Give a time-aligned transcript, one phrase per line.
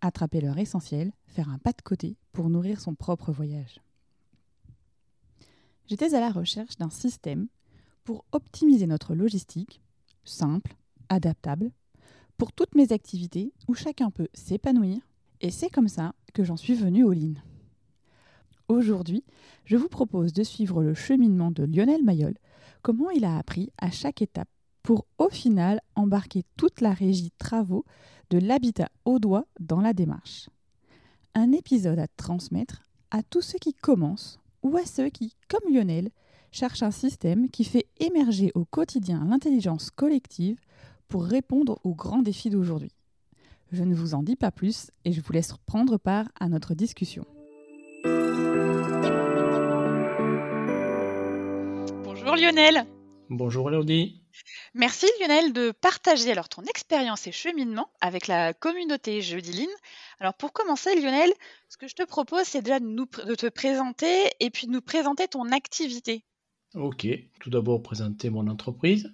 [0.00, 3.80] attraper leur essentiel, faire un pas de côté pour nourrir son propre voyage.
[5.86, 7.48] J'étais à la recherche d'un système
[8.04, 9.80] pour optimiser notre logistique,
[10.24, 10.76] simple,
[11.08, 11.70] adaptable,
[12.36, 14.98] pour toutes mes activités où chacun peut s'épanouir,
[15.40, 17.34] et c'est comme ça que j'en suis venue au Lean.
[18.68, 19.24] Aujourd'hui,
[19.64, 22.34] je vous propose de suivre le cheminement de Lionel Mayol,
[22.82, 24.48] comment il a appris à chaque étape
[24.86, 27.84] pour au final embarquer toute la régie travaux
[28.30, 30.48] de l'habitat au doigt dans la démarche.
[31.34, 36.10] Un épisode à transmettre à tous ceux qui commencent ou à ceux qui, comme Lionel,
[36.52, 40.60] cherchent un système qui fait émerger au quotidien l'intelligence collective
[41.08, 42.94] pour répondre aux grands défis d'aujourd'hui.
[43.72, 46.74] Je ne vous en dis pas plus et je vous laisse prendre part à notre
[46.74, 47.26] discussion.
[52.04, 52.86] Bonjour Lionel.
[53.28, 54.22] Bonjour Elodie.
[54.74, 59.66] Merci Lionel de partager alors ton expérience et cheminement avec la communauté Jeudi
[60.20, 61.32] Alors pour commencer Lionel,
[61.68, 64.72] ce que je te propose c'est déjà de, nous, de te présenter et puis de
[64.72, 66.22] nous présenter ton activité.
[66.74, 67.08] Ok,
[67.40, 69.12] tout d'abord présenter mon entreprise.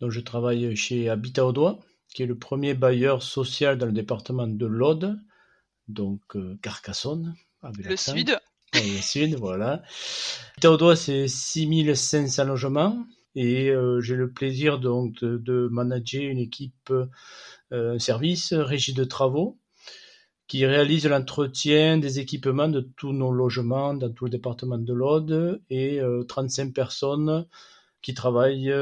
[0.00, 3.92] Donc je travaille chez Habitat au Doigt, qui est le premier bailleur social dans le
[3.92, 5.20] département de l'Aude,
[5.86, 7.34] donc euh, Carcassonne.
[7.62, 8.38] le sud.
[8.72, 9.82] le sud, voilà.
[10.52, 16.38] Habitat au Doigt c'est 6500 logements et euh, j'ai le plaisir donc de, manager une
[16.38, 16.92] équipe
[17.72, 19.58] euh, service régie de travaux
[20.48, 25.62] qui réalise l'entretien des équipements de tous nos logements dans tout le département de l'Aude
[25.70, 27.46] et 35 euh, personnes
[28.02, 28.72] qui travaillent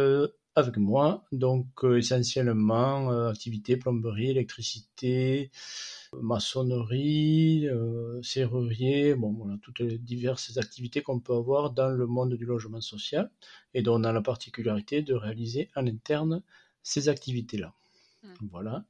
[0.58, 5.50] avec moi, donc essentiellement activité plomberie, électricité,
[6.12, 12.34] maçonnerie, euh, serrurier, bon voilà, toutes les diverses activités qu'on peut avoir dans le monde
[12.34, 13.30] du logement social
[13.74, 16.42] et dont on a la particularité de réaliser en interne
[16.82, 17.74] ces activités-là.
[18.22, 18.48] Hmm.
[18.50, 18.84] Voilà.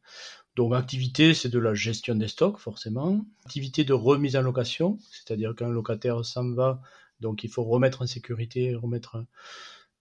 [0.56, 3.24] Donc activité, c'est de la gestion des stocks forcément.
[3.44, 6.80] Activité de remise en location, c'est-à-dire qu'un locataire s'en va,
[7.20, 9.24] donc il faut remettre en sécurité, remettre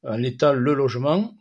[0.04, 1.36] en état le logement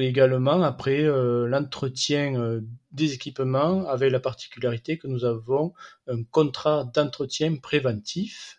[0.00, 5.74] également après euh, l'entretien euh, des équipements avec la particularité que nous avons
[6.06, 8.58] un contrat d'entretien préventif.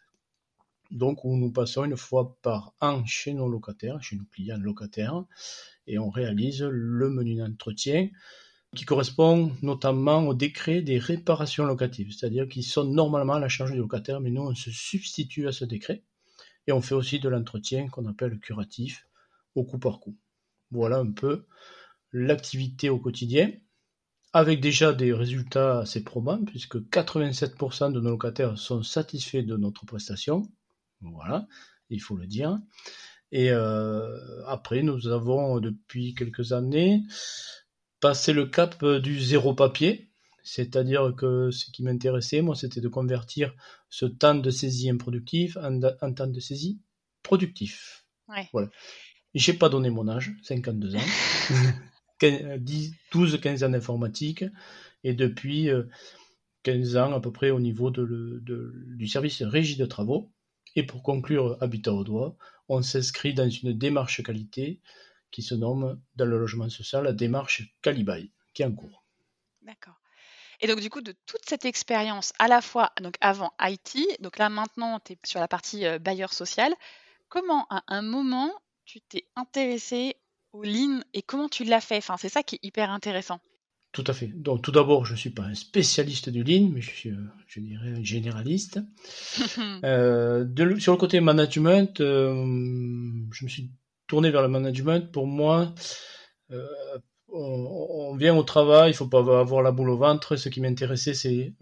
[0.91, 5.23] Donc où nous passons une fois par an chez nos locataires, chez nos clients locataires,
[5.87, 8.09] et on réalise le menu d'entretien
[8.75, 13.71] qui correspond notamment au décret des réparations locatives, c'est-à-dire qu'ils sont normalement à la charge
[13.71, 16.03] du locataire, mais nous on se substitue à ce décret,
[16.67, 19.07] et on fait aussi de l'entretien qu'on appelle curatif
[19.55, 20.15] au coup par coup.
[20.73, 21.45] Voilà un peu
[22.11, 23.51] l'activité au quotidien,
[24.33, 29.85] avec déjà des résultats assez probants, puisque 87% de nos locataires sont satisfaits de notre
[29.85, 30.49] prestation.
[31.01, 31.47] Voilà,
[31.89, 32.59] il faut le dire.
[33.31, 37.03] Et euh, après, nous avons depuis quelques années
[37.99, 40.09] passé le cap du zéro papier,
[40.43, 43.55] c'est-à-dire que ce qui m'intéressait, moi, c'était de convertir
[43.89, 46.81] ce temps de saisie improductif en, en temps de saisie
[47.23, 48.05] productif.
[48.27, 48.49] Ouais.
[48.51, 48.69] Voilà.
[49.33, 50.99] J'ai pas donné mon âge, 52 ans.
[52.21, 54.45] 12-15 ans d'informatique
[55.03, 55.69] et depuis
[56.63, 60.31] 15 euh, ans à peu près au niveau de, du service régie de travaux.
[60.75, 62.35] Et pour conclure Habitat au doigt,
[62.67, 64.79] on s'inscrit dans une démarche qualité
[65.31, 69.03] qui se nomme dans le logement social la démarche Calibaye, qui est en cours.
[69.61, 69.99] D'accord.
[70.61, 74.37] Et donc du coup, de toute cette expérience, à la fois donc avant IT, donc
[74.37, 76.73] là maintenant tu es sur la partie euh, bailleur social,
[77.27, 78.51] comment à un moment
[78.85, 80.15] tu t'es intéressé
[80.51, 81.97] au lean et comment tu l'as fait?
[81.97, 83.39] Enfin, C'est ça qui est hyper intéressant.
[83.91, 84.27] Tout à fait.
[84.27, 87.23] Donc tout d'abord, je ne suis pas un spécialiste du lean, mais je suis, euh,
[87.47, 88.79] je dirais, un généraliste.
[89.85, 90.45] euh,
[90.79, 92.33] sur le côté management, euh,
[93.31, 93.69] je me suis
[94.07, 95.11] tourné vers le management.
[95.11, 95.75] Pour moi,
[96.51, 96.65] euh,
[97.27, 100.37] on, vient au travail, il faut pas avoir la boule au ventre.
[100.37, 101.53] Ce qui m'intéressait, c'est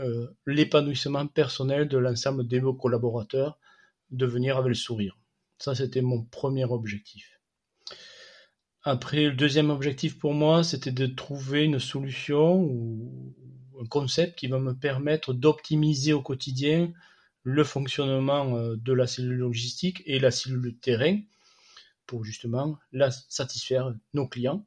[0.45, 3.57] l'épanouissement personnel de l'ensemble des collaborateurs,
[4.09, 5.17] de venir avec le sourire.
[5.61, 7.39] Ça, c'était mon premier objectif.
[8.81, 13.35] Après, le deuxième objectif pour moi, c'était de trouver une solution ou
[13.79, 16.91] un concept qui va me permettre d'optimiser au quotidien
[17.43, 21.19] le fonctionnement euh, de la cellule logistique et la cellule terrain
[22.07, 24.65] pour justement la satisfaire nos clients,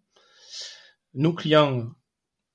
[1.14, 1.92] nos clients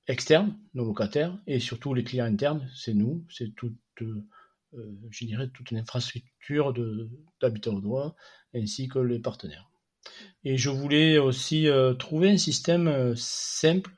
[0.06, 3.76] externes, nos locataires et surtout les clients internes, c'est nous, c'est toute
[5.10, 6.72] je dirais, toute une infrastructure
[7.40, 8.14] d'habitat au droit,
[8.54, 9.70] ainsi que les partenaires.
[10.44, 11.68] Et je voulais aussi
[11.98, 13.90] trouver un système simple,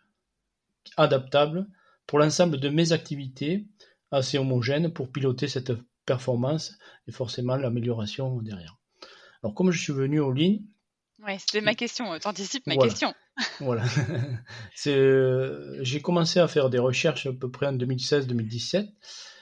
[0.96, 1.66] adaptable,
[2.06, 3.66] pour l'ensemble de mes activités,
[4.10, 5.72] assez homogène pour piloter cette
[6.04, 6.76] performance
[7.06, 8.78] et forcément l'amélioration derrière.
[9.42, 10.64] Alors comme je suis venu aux lignes,
[11.24, 12.18] Ouais, c'était ma question.
[12.18, 13.14] T'anticipes ma question.
[13.60, 13.84] Voilà.
[14.88, 18.88] Euh, j'ai commencé à faire des recherches à peu près en 2016-2017.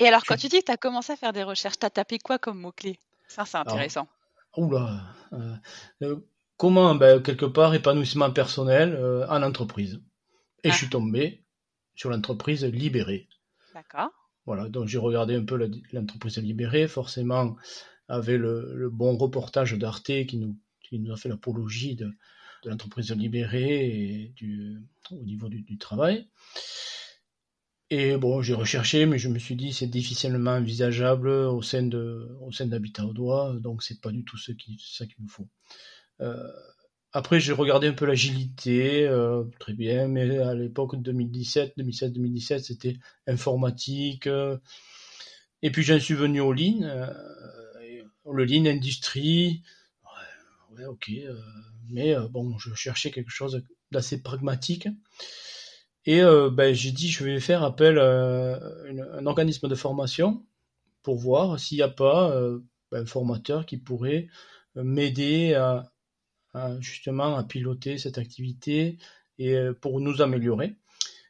[0.01, 1.91] Et alors, quand tu dis que tu as commencé à faire des recherches, tu as
[1.91, 2.99] tapé quoi comme mot-clé?
[3.27, 4.07] Ça, c'est intéressant.
[4.57, 5.01] oula.
[5.33, 5.55] Euh,
[6.03, 6.17] euh,
[6.59, 8.99] comment, ben, quelque part, épanouissement personnel
[9.31, 10.03] en entreprise.
[10.63, 10.77] Et je ah.
[10.77, 11.43] suis tombé
[11.95, 13.29] sur l'entreprise libérée.
[13.73, 14.11] D'accord.
[14.45, 15.57] Voilà, donc j'ai regardé un peu
[15.93, 17.57] l'entreprise libérée, forcément,
[18.09, 20.55] avec le bon reportage d'Arte qui nous
[20.91, 22.13] qui nous a fait l'apologie de,
[22.65, 24.79] l'entreprise libérée et du,
[25.11, 26.29] au niveau du, travail.
[27.91, 32.29] Et bon, j'ai recherché, mais je me suis dit c'est difficilement envisageable au sein de
[32.41, 35.29] au sein d'Habitat au doigt, donc c'est pas du tout ce qui ça qu'il nous
[35.29, 35.49] faut.
[36.21, 36.53] Euh,
[37.13, 42.65] après, j'ai regardé un peu l'agilité, euh, très bien, mais à l'époque 2017, 2016, 2017,
[42.65, 42.97] c'était
[43.27, 44.29] informatique.
[44.29, 44.57] Euh,
[45.63, 46.81] et puis j'en suis venu au Lean,
[48.33, 49.63] le Lean Industrie,
[50.89, 51.11] ok.
[51.91, 54.89] Euh, mais euh, bon, je cherchais quelque chose d'assez pragmatique.
[56.07, 58.59] Et euh, ben, j'ai dit, je vais faire appel à
[59.15, 60.45] un organisme de formation
[61.03, 62.35] pour voir s'il n'y a pas
[62.91, 64.29] ben, un formateur qui pourrait
[64.75, 65.91] m'aider à,
[66.81, 68.99] justement à piloter cette activité
[69.39, 70.75] et pour nous améliorer.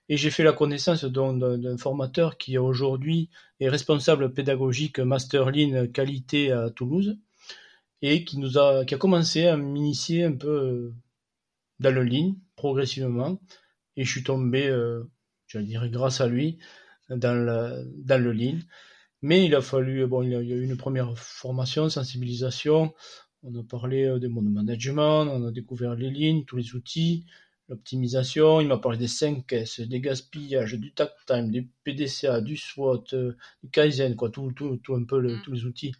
[0.08, 3.30] Et j'ai fait la connaissance d'un formateur qui aujourd'hui
[3.60, 7.18] est responsable pédagogique Master Lean qualité à Toulouse
[8.02, 10.94] et qui nous a, qui a commencé à m'initier un peu euh,
[11.80, 13.40] dans le ligne progressivement
[13.96, 15.04] et je suis tombé, euh,
[15.46, 16.58] j'allais dire grâce à lui,
[17.10, 18.58] dans le, dans le lean.
[19.22, 22.94] Mais il a fallu, bon, il y a, eu une première formation, sensibilisation.
[23.42, 27.26] On a parlé euh, des modes management, on a découvert les lignes, tous les outils,
[27.68, 28.60] l'optimisation.
[28.60, 33.04] Il m'a parlé des 5 S, des gaspillages, du takt time, des PDCA, du SWOT,
[33.62, 35.42] du Kaizen, quoi, tout, tout, tout un peu mm.
[35.44, 35.92] tous les outils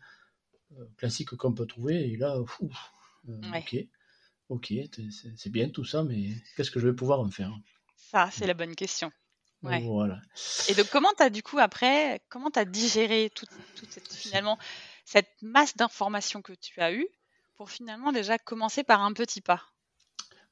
[0.78, 2.10] euh, classique qu'on peut trouver.
[2.10, 3.76] Et là, euh, ok,
[4.48, 4.72] ok,
[5.36, 7.52] c'est bien tout ça, mais qu'est-ce que je vais pouvoir en faire?
[7.96, 9.10] Ça, c'est la bonne question.
[9.62, 10.20] Voilà.
[10.68, 13.50] Et donc, comment tu as du coup après, comment tu as digéré toute,
[13.90, 14.58] cette, finalement
[15.04, 17.08] cette masse d'informations que tu as eues
[17.56, 19.62] pour finalement déjà commencer par un petit pas?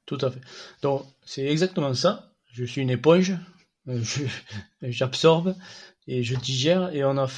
[0.05, 0.41] Tout à fait.
[0.83, 2.33] Donc, c'est exactement ça.
[2.53, 3.35] Je suis une éponge,
[3.89, 4.03] euh,
[4.83, 5.57] j'absorbe
[6.07, 7.29] et je digère et on a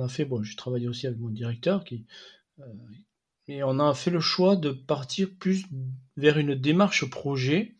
[0.00, 2.06] on fait, j'ai travaillé aussi avec mon directeur qui,
[2.60, 2.64] euh,
[3.48, 5.64] et on a fait le choix de partir plus
[6.16, 7.74] vers une démarche projet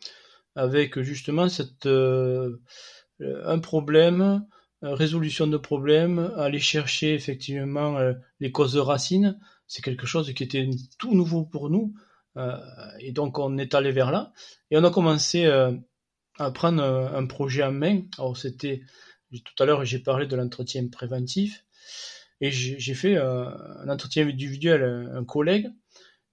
[0.54, 1.46] avec justement
[1.86, 2.56] euh,
[3.20, 4.44] un problème,
[4.82, 9.38] résolution de problème, aller chercher effectivement euh, les causes racines.
[9.66, 10.68] C'est quelque chose qui était
[10.98, 11.94] tout nouveau pour nous.
[12.98, 14.32] et donc on est allé vers là
[14.70, 18.02] et on a commencé à prendre un projet en main.
[18.18, 18.82] Alors c'était
[19.44, 21.64] tout à l'heure j'ai parlé de l'entretien préventif.
[22.40, 25.70] Et j'ai fait un entretien individuel à un collègue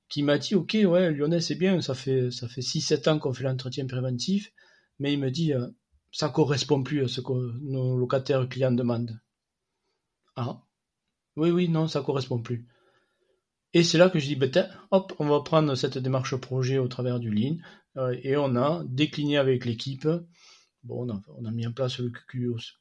[0.10, 3.34] qui m'a dit Ok, ouais, Lionel, c'est bien, ça fait, ça fait 6-7 ans qu'on
[3.34, 4.52] fait l'entretien préventif,
[4.98, 5.68] mais il me dit euh,
[6.12, 9.20] Ça correspond plus à ce que nos locataires clients demandent.
[10.36, 10.64] Ah,
[11.36, 12.68] oui, oui, non, ça correspond plus.
[13.74, 14.52] Et c'est là que je dis ben,
[14.90, 17.58] Hop, on va prendre cette démarche projet au travers du Lean,
[17.98, 20.08] euh, et on a décliné avec l'équipe
[20.88, 22.12] On a, mis en place le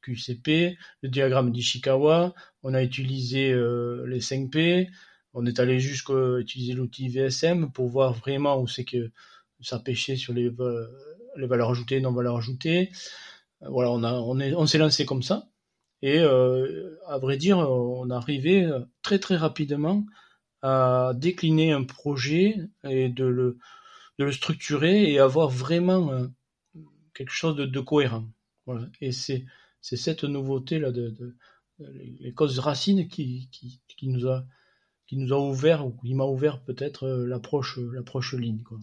[0.02, 4.88] QCP, le diagramme d'Ishikawa, on a utilisé euh, les 5P,
[5.34, 9.10] on est allé jusqu'à utiliser l'outil VSM pour voir vraiment où c'est que
[9.60, 10.48] ça pêchait sur les,
[11.36, 12.90] valeurs ajoutées, non valeurs ajoutées.
[13.60, 15.48] Voilà, on, s'est lancé comme ça.
[16.00, 18.70] Et euh, à vrai dire, on arrivé
[19.02, 20.06] très très rapidement
[20.62, 23.56] à décliner un projet et de
[24.18, 26.28] le structurer et avoir vraiment
[27.18, 28.24] quelque chose de, cohérent.
[28.64, 28.86] Voilà.
[29.00, 29.44] Et c'est
[29.80, 31.34] cette nouveauté là de,
[31.80, 34.44] les causes racines qui, qui, nous a
[35.06, 38.78] qui nous a ouvert ou qui m'a ouvert peut-être euh, l'approche l'approche ligne quoi.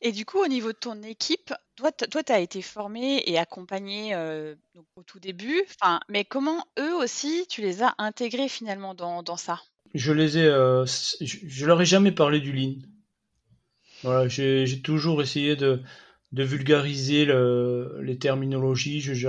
[0.00, 4.14] et du coup, au niveau de ton équipe, toi, tu as été formé et accompagné
[4.14, 4.54] euh,
[4.96, 5.62] au tout début.
[6.08, 9.60] Mais comment eux aussi, tu les as intégrés finalement dans, dans ça?
[9.94, 12.76] Je les ai, euh, je, je, leur ai jamais parlé du lean.
[14.02, 15.82] Voilà, j'ai toujours essayé de,
[16.34, 17.26] de vulgariser
[18.02, 19.00] les terminologies.
[19.00, 19.28] Je, je,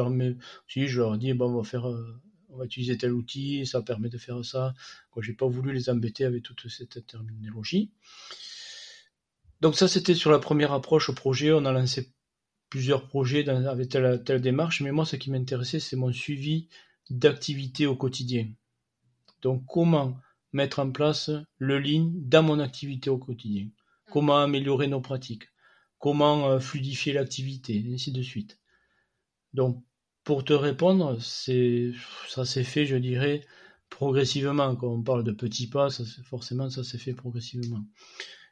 [0.68, 2.20] si, je leur dis, bon, on va faire, euh,
[2.50, 4.74] on va utiliser tel outil, ça permet de faire ça.
[5.12, 7.92] Quoi, j'ai pas voulu les embêter avec toute cette terminologie.
[9.62, 11.52] Donc ça, c'était sur la première approche au projet.
[11.54, 12.12] On a lancé
[12.70, 16.70] plusieurs projets avec telle, telle démarche, mais moi, ce qui m'intéressait, c'est mon suivi
[17.12, 18.48] d'activité au quotidien.
[19.44, 20.18] Donc comment
[20.54, 23.68] mettre en place le Lean dans mon activité au quotidien?
[24.12, 25.44] Comment améliorer nos pratiques?
[26.06, 28.60] Comment euh, fluidifier l'activité Et ainsi de suite.
[29.56, 29.84] Donc
[30.24, 33.42] pour te répondre, ça s'est fait, je dirais,
[33.90, 34.76] progressivement.
[34.76, 35.88] Quand on parle de petits pas,
[36.30, 37.84] forcément, ça s'est fait progressivement.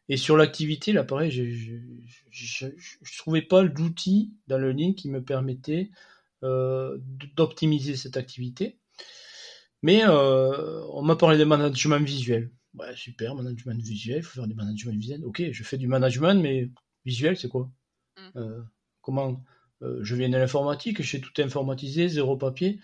[0.09, 5.23] Et sur l'activité, là, pareil, je ne trouvais pas l'outil dans le lien qui me
[5.23, 5.91] permettait
[6.41, 6.97] euh,
[7.35, 8.79] d'optimiser cette activité.
[9.83, 12.49] Mais euh, on m'a parlé de management visuel.
[12.73, 15.23] Ouais, super, management visuel, il faut faire du management visuel.
[15.23, 16.71] Ok, je fais du management, mais
[17.05, 17.71] visuel, c'est quoi
[18.17, 18.37] mm.
[18.37, 18.61] euh,
[19.01, 19.43] Comment
[19.81, 22.79] Je viens de l'informatique, je sais tout informatisé, zéro papier.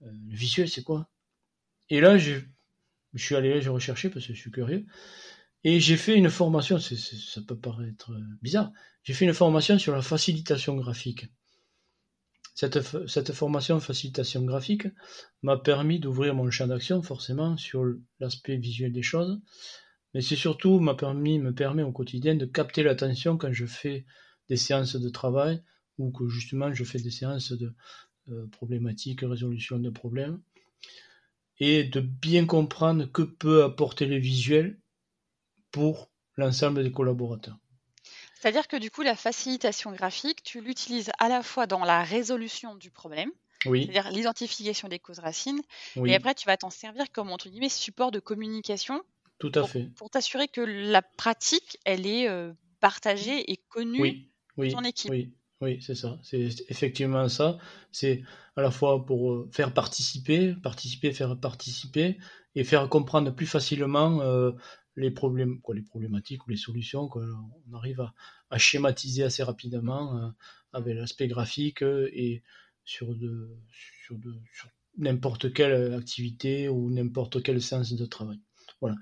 [0.00, 1.10] le visuel, c'est quoi?
[1.90, 2.40] Et là, je
[3.16, 4.86] suis allé, j'ai recherché parce que je suis curieux.
[5.64, 8.70] Et j'ai fait une formation, ça peut paraître bizarre,
[9.02, 11.26] j'ai fait une formation sur la facilitation graphique.
[12.54, 14.86] Cette, cette formation facilitation graphique
[15.42, 17.84] m'a permis d'ouvrir mon champ d'action forcément sur
[18.20, 19.40] l'aspect visuel des choses,
[20.14, 24.06] mais c'est surtout m'a permis, me permet au quotidien de capter l'attention quand je fais
[24.48, 25.62] des séances de travail
[25.98, 27.74] ou que justement je fais des séances de
[28.28, 30.40] euh, problématiques, résolution de problèmes,
[31.58, 34.78] et de bien comprendre que peut apporter le visuel
[35.70, 37.58] pour l'ensemble des collaborateurs.
[38.34, 42.74] C'est-à-dire que du coup, la facilitation graphique, tu l'utilises à la fois dans la résolution
[42.74, 43.30] du problème,
[43.64, 45.62] c'est-à-dire l'identification des causes racines,
[46.04, 49.02] et après tu vas t'en servir comme entre guillemets support de communication.
[49.38, 49.90] Tout à fait.
[49.96, 55.10] Pour t'assurer que la pratique, elle est euh, partagée et connue oui, ton équipe.
[55.10, 56.18] Oui, oui, c'est ça.
[56.22, 57.58] C'est effectivement ça.
[57.92, 58.22] C'est
[58.56, 62.16] à la fois pour euh, faire participer, participer, faire participer,
[62.54, 64.52] et faire comprendre plus facilement euh,
[64.96, 68.00] les problèmes, quoi, les problématiques ou les solutions qu'on arrive
[68.48, 70.32] à, schématiser assez rapidement
[70.72, 72.42] avec l'aspect graphique et
[72.84, 78.40] sur de, sur de, sur n'importe quelle activité ou n'importe quel sens de travail.
[78.80, 78.96] Voilà.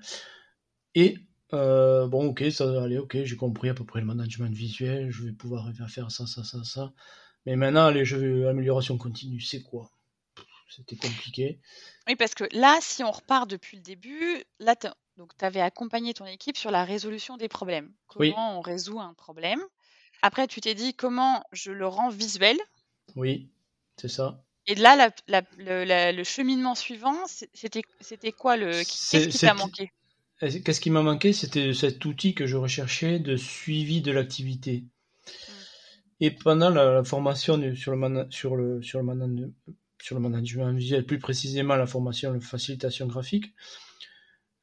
[0.95, 1.17] Et
[1.53, 5.23] euh, bon, ok, ça allez, ok, j'ai compris à peu près le management visuel, je
[5.23, 6.93] vais pouvoir faire ça, ça, ça, ça.
[7.45, 9.91] Mais maintenant, les jeux amélioration continue, c'est quoi?
[10.69, 11.59] C'était compliqué.
[12.07, 14.75] Oui, parce que là, si on repart depuis le début, là,
[15.17, 17.93] donc, tu avais accompagné ton équipe sur la résolution des problèmes.
[18.07, 19.61] Comment on résout un problème?
[20.21, 22.57] Après, tu t'es dit comment je le rends visuel?
[23.15, 23.49] Oui,
[23.97, 24.44] c'est ça.
[24.67, 25.11] Et là,
[25.57, 27.15] le, cheminement suivant,
[27.53, 29.91] c'était quoi le Qu'est-ce qui t'a manqué?
[30.39, 31.33] Qu'est-ce qui m'a manqué?
[31.33, 34.81] C'était cet outil que je recherchais de suivi de l'activité.
[34.81, 35.51] Mmh.
[36.21, 39.53] Et pendant la, formation sur le, sur, le, sur, le
[40.01, 43.53] sur le management visuel, plus précisément la formation de facilitation graphique,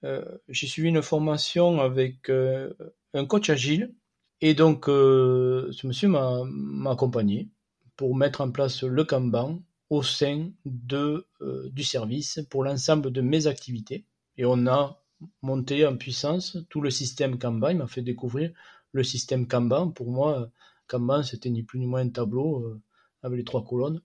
[0.04, 2.72] euh, j'ai suivi une formation avec euh,
[3.14, 3.94] un coach agile
[4.40, 6.42] et donc euh, ce monsieur m'a
[6.90, 7.48] accompagné
[7.96, 11.26] pour mettre en place le Kanban au sein de,
[11.70, 14.06] du service pour l'ensemble de mes activités.
[14.38, 15.04] Et on a
[15.42, 17.68] monté en puissance tout le système Kanban.
[17.68, 18.52] Il m'a fait découvrir
[18.92, 19.90] le système Kanban.
[19.90, 20.50] Pour moi,
[20.88, 22.80] Kanban, c'était ni plus ni moins un tableau
[23.22, 24.00] avec les trois colonnes.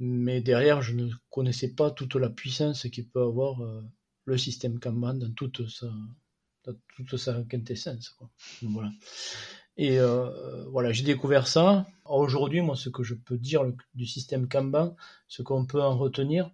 [0.00, 3.62] Mais derrière, je ne connaissais pas toute la puissance qu'il peut avoir
[4.24, 5.86] le système Kanban dans toute sa,
[6.96, 8.08] toute sa quintessence.
[8.08, 8.28] Quoi.
[8.62, 8.90] Voilà.
[9.76, 11.86] Et euh, voilà, j'ai découvert ça.
[12.04, 13.64] Aujourd'hui, moi, ce que je peux dire
[13.94, 14.96] du système Kanban,
[15.28, 16.50] ce qu'on peut en retenir,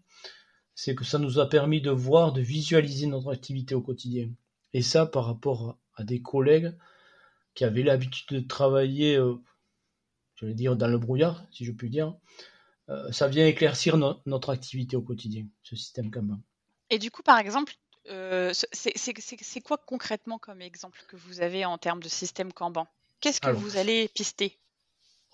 [0.74, 4.30] c'est que ça nous a permis de voir, de visualiser notre activité au quotidien.
[4.72, 6.76] Et ça, par rapport à des collègues
[7.54, 9.34] qui avaient l'habitude de travailler, euh,
[10.36, 12.14] je vais dire, dans le brouillard, si je puis dire,
[12.88, 16.40] euh, ça vient éclaircir notre activité au quotidien, ce système Kanban.
[16.90, 17.74] Et du coup, par exemple,
[18.08, 22.86] euh, c'est quoi concrètement comme exemple que vous avez en termes de système Kanban?
[23.22, 24.58] Qu'est-ce que vous allez pister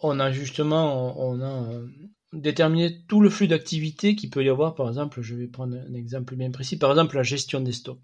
[0.00, 1.88] On a justement on a euh,
[2.33, 4.75] déterminé tout le flux d'activité qu'il peut y avoir.
[4.75, 6.78] Par exemple, je vais prendre un exemple bien précis.
[6.78, 8.00] Par exemple, la gestion des stocks.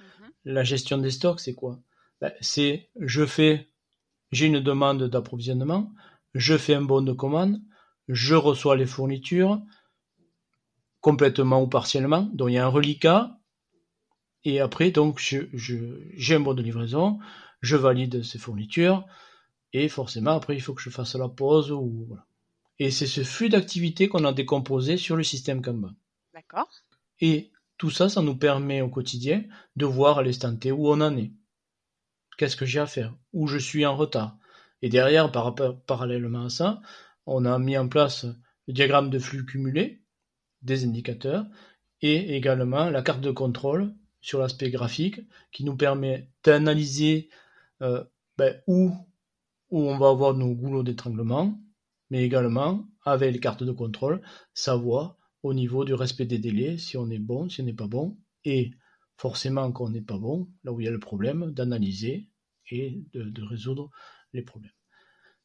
[0.00, 0.30] Mhm.
[0.46, 1.78] La gestion des stocks, c'est quoi?
[2.20, 3.68] Ben, C'est je fais,
[4.32, 5.92] j'ai une demande d'approvisionnement,
[6.34, 7.60] je fais un bon de commande,
[8.08, 9.60] je reçois les fournitures,
[11.00, 12.22] complètement ou partiellement.
[12.32, 13.38] Donc il y a un reliquat.
[14.44, 17.18] Et après, donc, j'ai je, un bon de livraison,
[17.60, 19.04] je valide ces fournitures,
[19.72, 21.70] et forcément, après, il faut que je fasse la pause.
[21.70, 22.26] Ou, voilà.
[22.78, 25.92] Et c'est ce flux d'activité qu'on a décomposé sur le système Kanban.
[26.34, 26.70] D'accord.
[27.20, 29.44] Et tout ça, ça nous permet au quotidien
[29.76, 31.32] de voir à l'instant T où on en est.
[32.38, 33.14] Qu'est-ce que j'ai à faire?
[33.32, 34.36] Où je suis en retard?
[34.82, 35.54] Et derrière, par,
[35.86, 36.80] parallèlement à ça,
[37.24, 38.26] on a mis en place
[38.68, 40.02] le diagramme de flux cumulé,
[40.62, 41.46] des indicateurs
[42.02, 45.20] et également la carte de contrôle sur l'aspect graphique
[45.52, 47.30] qui nous permet d'analyser
[47.82, 48.04] euh,
[48.38, 48.92] ben, où,
[49.70, 51.58] on va avoir nos goulots d'étranglement,
[52.10, 54.22] mais également, avec les cartes de contrôle,
[54.54, 57.88] savoir au niveau du respect des délais si on est bon, si on n'est pas
[57.88, 58.72] bon, et
[59.16, 62.28] forcément qu'on n'est pas bon, là où il y a le problème, d'analyser
[62.70, 63.90] et de, résoudre
[64.32, 64.72] les problèmes.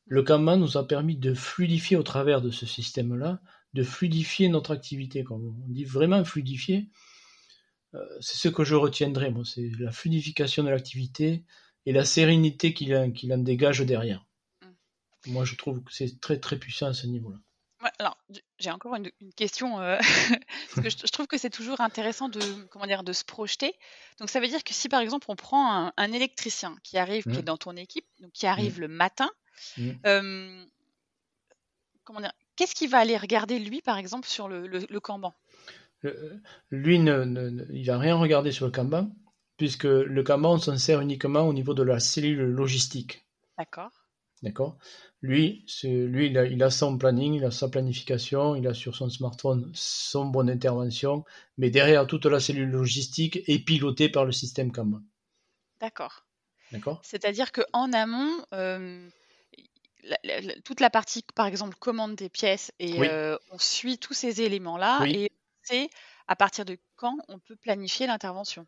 [0.05, 3.41] Le Kanban nous a permis de fluidifier au travers de ce système-là,
[3.73, 5.23] de fluidifier notre activité.
[5.23, 6.89] Comme on dit vraiment fluidifier,
[7.93, 11.45] euh, c'est ce que je retiendrai, moi, c'est la fluidification de l'activité
[11.85, 14.25] et la sérénité qu'il en dégage derrière.
[14.61, 15.31] Mm.
[15.31, 17.37] Moi, je trouve que c'est très très puissant à ce niveau-là
[17.99, 18.17] alors,
[18.59, 19.97] j'ai encore une, question, euh,
[20.75, 23.73] parce que je, trouve que c'est toujours intéressant de, comment dire, de se projeter.
[24.19, 27.37] Donc, ça veut dire que si, par exemple, on prend un, électricien qui arrive, qui
[27.37, 27.45] est mmh.
[27.45, 28.81] dans ton équipe, donc qui arrive mmh.
[28.81, 29.31] le matin,
[30.05, 30.65] euh,
[32.03, 35.33] comment dire, qu'est-ce qu'il va aller regarder, lui, par exemple, sur le, le, Kanban?
[36.69, 39.11] Lui, ne, il va rien regarder sur le Kanban,
[39.61, 43.27] puisque le Kanban, on s'en sert uniquement au niveau de la cellule logistique.
[43.59, 43.91] D'accord.
[44.41, 44.79] D'accord
[45.21, 49.71] lui, lui il a, son planning, il a sa planification, il a sur son smartphone
[49.75, 51.25] son bonne intervention,
[51.59, 55.01] mais derrière toute la cellule logistique est pilotée par le système Kanban.
[55.79, 56.25] D'accord.
[56.71, 56.99] D'accord.
[57.03, 59.07] C'est-à-dire qu'en amont, euh,
[60.65, 65.05] toute la partie, par exemple, commande des pièces, et euh, on suit tous ces éléments-là,
[65.05, 65.91] et c'est
[66.27, 68.65] à partir de quand on peut planifier l'intervention.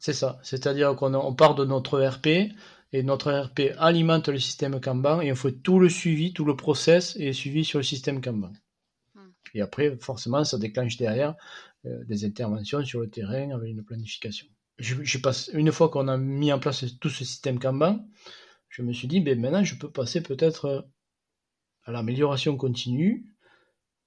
[0.00, 0.40] C'est ça.
[0.42, 2.52] C'est-à-dire qu'on part de notre RP,
[2.92, 6.56] et notre RP alimente le système Kanban et on fait tout le suivi, tout le
[6.56, 8.52] process est suivi sur le système Kanban.
[9.14, 9.30] Hmm.
[9.54, 11.36] Et après, forcément, ça déclenche derrière
[11.86, 14.46] euh, des interventions sur le terrain avec une planification.
[14.78, 18.00] Je, passe, une fois qu'on a mis en place tout ce système Kanban,
[18.68, 20.80] je me suis dit, ben maintenant, je peux passer peut-être euh,
[21.84, 23.26] à l'amélioration continue,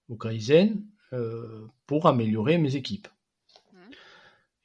[0.10, 0.84] au Kaizen,
[1.14, 3.08] euh, pour améliorer mes équipes.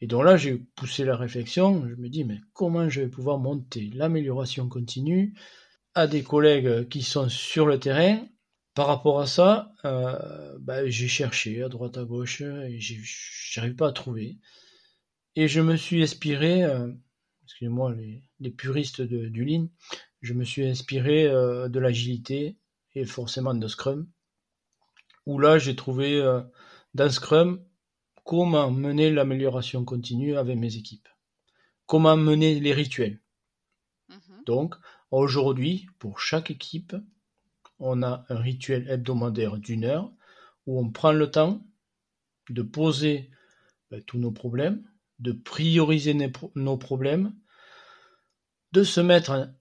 [0.01, 3.39] Et donc là, j'ai poussé la réflexion, je me dis, mais comment je vais pouvoir
[3.39, 5.35] monter l'amélioration continue
[5.95, 8.25] à des collègues qui sont sur le terrain?
[8.79, 13.89] Par rapport à ça, euh, bah, j'ai cherché à droite à gauche et j'arrive pas
[13.89, 14.39] à trouver.
[15.35, 16.93] Et je me suis inspiré, euh,
[17.43, 17.93] excusez-moi
[18.39, 19.67] les, puristes du Lean,
[20.21, 22.57] je me suis inspiré euh, de l'agilité
[22.95, 24.07] et forcément de Scrum,
[25.27, 26.23] où là j'ai trouvé
[26.95, 27.61] dans Scrum
[28.29, 31.09] comment mener l'amélioration continue avec mes équipes,
[31.87, 33.23] comment mener les rituels.
[34.11, 34.45] Mhm.
[34.45, 34.75] Donc,
[35.11, 36.95] aujourd'hui, pour chaque équipe,
[37.79, 40.13] on a un rituel hebdomadaire d'une heure
[40.67, 41.65] où on prend le temps
[42.51, 43.31] de poser
[43.91, 44.85] ben, tous nos problèmes,
[45.21, 46.15] de prioriser
[46.55, 47.35] nos problèmes,
[48.73, 49.55] de se mettre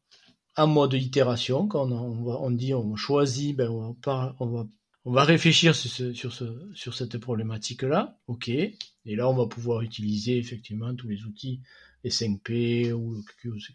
[0.57, 4.67] en mode itération, quand on, dit on choisit, ben, on, on va
[5.07, 11.07] on va réfléchir sur, cette problématique-là, ok, et là on va pouvoir utiliser effectivement tous
[11.07, 11.61] les outils,
[12.03, 13.23] les 5P ou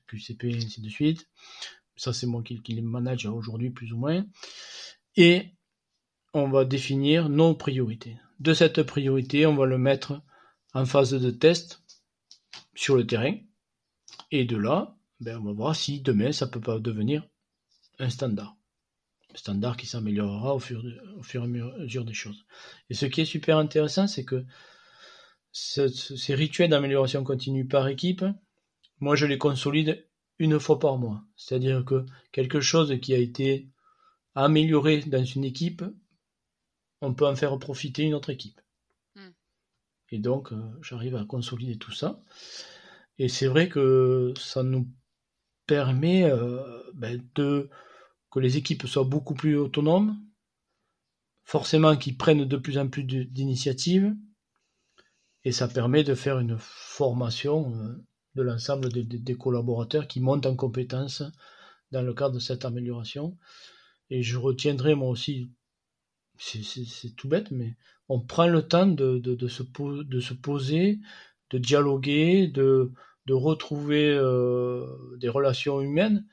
[0.07, 1.31] QCP, ainsi de suite.
[1.97, 4.27] Ça c'est moi qui, les manage aujourd'hui plus ou moins.
[5.17, 5.47] Et
[6.35, 8.19] on va définir nos priorités.
[8.39, 10.21] De cette priorité, on va le mettre
[10.75, 11.83] en phase de test
[12.75, 13.37] sur le terrain.
[14.33, 17.27] Et de là, ben, on va voir si demain ça peut pas devenir
[17.99, 18.55] un standard
[19.35, 20.85] standard qui s'améliorera au fur,
[21.17, 22.45] au fur et à mesure des choses.
[22.91, 24.45] Et ce qui est super intéressant, c'est que
[25.53, 28.25] ces rituels d'amélioration continue par équipe,
[29.01, 30.07] moi je les consolide
[30.39, 31.23] une fois par mois.
[31.37, 33.69] C'est-à-dire que quelque chose qui a été
[34.35, 35.85] amélioré dans une équipe,
[37.01, 38.61] on peut en faire profiter une autre équipe.
[39.15, 39.31] Hmm.
[40.11, 42.23] Et donc, euh, j'arrive à consolider tout ça.
[43.19, 44.89] Et c'est vrai que ça nous
[45.67, 47.69] permet euh, ben, de
[48.33, 50.19] que les équipes soient beaucoup plus autonomes,
[51.45, 54.15] forcément qu'ils prennent de plus en plus d'initiatives,
[55.45, 60.57] et ça permet de faire une formation euh, de l'ensemble des, collaborateurs qui montent en
[60.57, 61.23] compétences
[61.91, 63.37] dans le cadre de cette amélioration.
[64.09, 65.51] Et je retiendrai moi aussi,
[66.39, 67.77] c'est tout bête, mais
[68.09, 69.63] on prend le temps de, se,
[70.33, 71.01] poser,
[71.51, 72.91] de dialoguer, de,
[73.29, 74.87] retrouver euh,
[75.19, 76.25] des relations humaines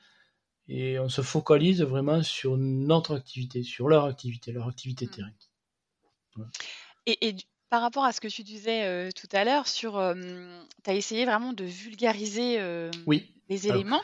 [0.70, 5.10] et on se focalise vraiment sur notre activité, sur leur activité, leur activité mmh.
[5.10, 5.30] terrain.
[7.06, 7.36] Et,
[7.68, 11.24] par rapport à ce que tu disais euh, tout à l'heure, sur, tu as essayé
[11.24, 12.58] vraiment de vulgariser
[13.48, 14.02] les éléments.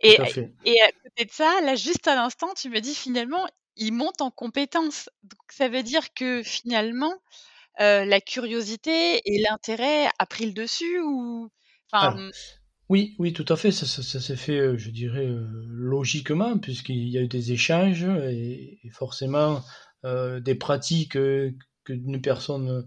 [0.00, 0.16] et,
[0.64, 3.46] et à côté de ça, là, juste à l'instant, tu me dis finalement,
[3.76, 5.08] ils montent en compétences.
[5.22, 7.14] Donc, ça veut dire que finalement,
[7.80, 11.48] euh, la curiosité et l'intérêt a pris le dessus ou
[11.90, 12.30] enfin,
[12.92, 13.70] oui, oui, tout à fait.
[13.70, 18.78] Ça, s'est fait, euh, je dirais, euh, logiquement, puisqu'il y a eu des échanges et,
[18.90, 19.62] forcément
[20.04, 22.86] euh, des pratiques que qu'une personne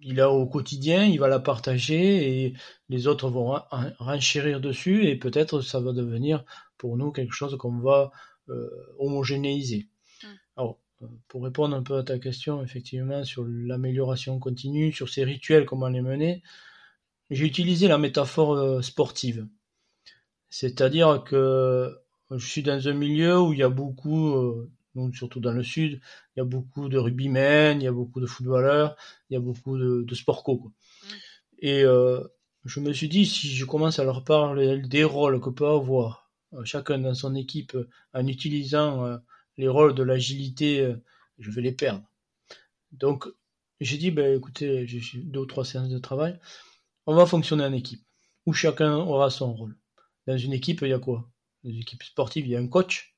[0.00, 2.54] il a au quotidien, il va la partager et
[2.88, 3.60] les autres vont
[3.98, 6.46] renchérir dessus et peut-être ça va devenir
[6.78, 8.10] pour nous quelque chose qu'on va
[8.98, 9.86] homogénéiser.
[10.24, 10.26] Mmh.
[10.56, 10.80] Alors,
[11.28, 15.88] pour répondre un peu à ta question, effectivement, sur l'amélioration continue, sur ces rituels, comment
[15.88, 16.42] les mener,
[17.32, 19.48] j'ai utilisé la métaphore euh, sportive.
[20.50, 21.98] C'est-à-dire que
[22.30, 24.70] je suis dans un milieu où il y a beaucoup, euh,
[25.14, 26.00] surtout dans le sud,
[26.36, 28.96] il y a beaucoup de rugbymen, il y a beaucoup de footballeurs,
[29.30, 30.56] il y a beaucoup de, de sport co.
[30.56, 31.06] Mm.
[31.60, 32.20] Et euh,
[32.66, 36.30] je me suis dit, si je commence à leur parler des rôles que peut avoir
[36.64, 37.74] chacun dans son équipe
[38.12, 39.18] en utilisant
[39.56, 40.94] les rôles de l'agilité,
[41.38, 42.04] je vais les perdre.
[42.92, 43.26] Donc,
[43.80, 46.38] j'ai dit, ben, écoutez, j'ai deux ou trois séances de travail
[47.06, 48.04] on va fonctionner en équipe,
[48.46, 49.76] où chacun aura son rôle.
[50.26, 51.30] Dans une équipe, il y a quoi?
[51.64, 53.16] Dans une équipe sportive, il y a un coach,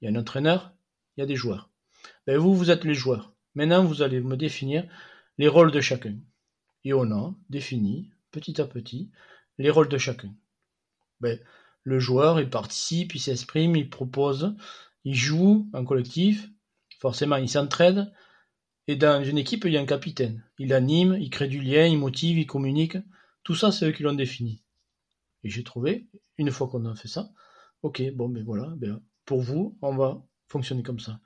[0.00, 0.72] il y a un entraîneur,
[1.16, 1.70] il y a des joueurs.
[2.26, 3.34] Ben vous, vous êtes les joueurs.
[3.54, 4.86] Maintenant, vous allez me définir
[5.38, 6.16] les rôles de chacun.
[6.84, 9.10] Et on a défini, petit à petit,
[9.58, 10.32] les rôles de chacun.
[11.20, 11.40] Ben,
[11.82, 14.54] le joueur, il participe, il s'exprime, il propose,
[15.04, 16.48] il joue en collectif,
[17.00, 18.12] forcément, il s'entraide,
[18.88, 20.44] et dans une équipe, il y a un capitaine.
[20.58, 22.96] Il anime, il crée du lien, il motive, il communique.
[23.46, 24.60] Tout ça, c'est eux qui l'ont défini.
[25.44, 27.30] Et j'ai trouvé, une fois qu'on a fait ça,
[27.82, 31.20] ok, bon, ben voilà, ben, pour vous, on va fonctionner comme ça.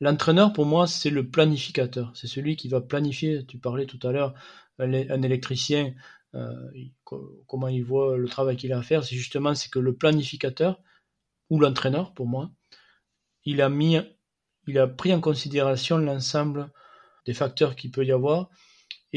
[0.00, 2.12] L'entraîneur, pour moi, c'est le planificateur.
[2.14, 3.44] C'est celui qui va planifier.
[3.46, 4.34] Tu parlais tout à l'heure,
[4.78, 5.92] un, électricien,
[6.34, 6.70] euh,
[7.48, 9.02] comment il voit le travail qu'il a à faire.
[9.02, 10.80] C'est justement, que le planificateur,
[11.50, 12.52] ou l'entraîneur, pour moi,
[13.44, 13.98] il a mis,
[14.68, 16.70] il a pris en considération l'ensemble
[17.24, 18.50] des facteurs qu'il peut y avoir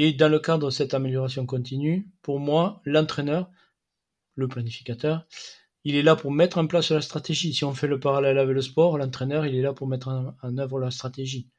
[0.01, 3.51] et dans le cadre de cette amélioration continue, pour moi, l'entraîneur,
[4.35, 5.27] le planificateur,
[5.83, 7.53] il est là pour mettre en place la stratégie.
[7.53, 10.57] Si on fait le parallèle avec le sport, l'entraîneur, il est là pour mettre en,
[10.57, 11.49] œuvre la stratégie.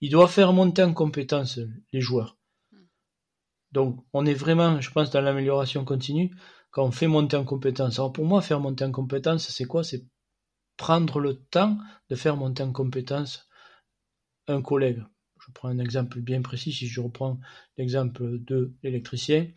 [0.00, 1.60] Il doit faire monter en compétence
[1.92, 2.36] les joueurs.
[3.70, 6.34] Donc, on est vraiment, je pense, dans l'amélioration continue
[6.72, 8.00] quand on fait monter en compétence.
[8.00, 9.84] Alors, pour moi, faire monter en compétence, c'est quoi?
[9.84, 10.04] C'est
[10.76, 11.78] prendre le temps
[12.10, 13.48] de faire monter en compétence
[14.48, 15.00] un collègue
[15.48, 17.40] je prends un exemple bien précis, si je reprends
[17.78, 19.48] l'exemple de l'électricien,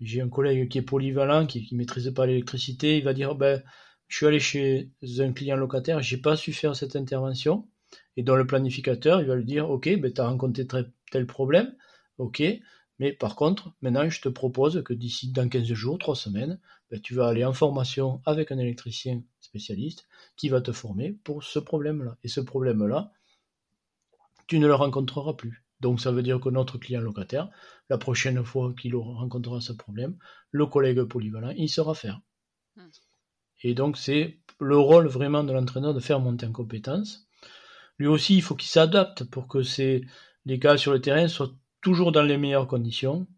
[0.00, 3.62] j'ai un collègue qui est polyvalent, qui ne maîtrise pas l'électricité, il va dire ben,
[4.08, 7.68] je suis allé chez un client locataire, j'ai pas su faire cette intervention,
[8.16, 10.66] et dans le planificateur, il va lui dire ok, ben, tu as rencontré
[11.10, 11.74] tel problème,
[12.18, 12.42] ok,
[12.98, 17.00] mais par contre, maintenant je te propose que d'ici dans 15 jours, 3 semaines, ben,
[17.00, 21.58] tu vas aller en formation avec un électricien spécialiste qui va te former pour ce
[21.58, 22.16] problème-là.
[22.22, 23.12] Et ce problème-là,
[24.50, 25.64] tu ne le rencontreras plus.
[25.78, 27.48] Donc ça veut dire que notre client locataire,
[27.88, 30.18] la prochaine fois qu'il rencontrera ce problème,
[30.50, 32.20] le collègue polyvalent, il saura faire.
[32.74, 32.88] Hmm.
[33.62, 37.28] Et donc c'est le rôle vraiment de l'entraîneur de faire monter en compétence.
[37.98, 39.60] Lui aussi, il faut qu'il s'adapte pour que
[40.46, 43.28] les gars sur le terrain soient toujours dans les meilleures conditions.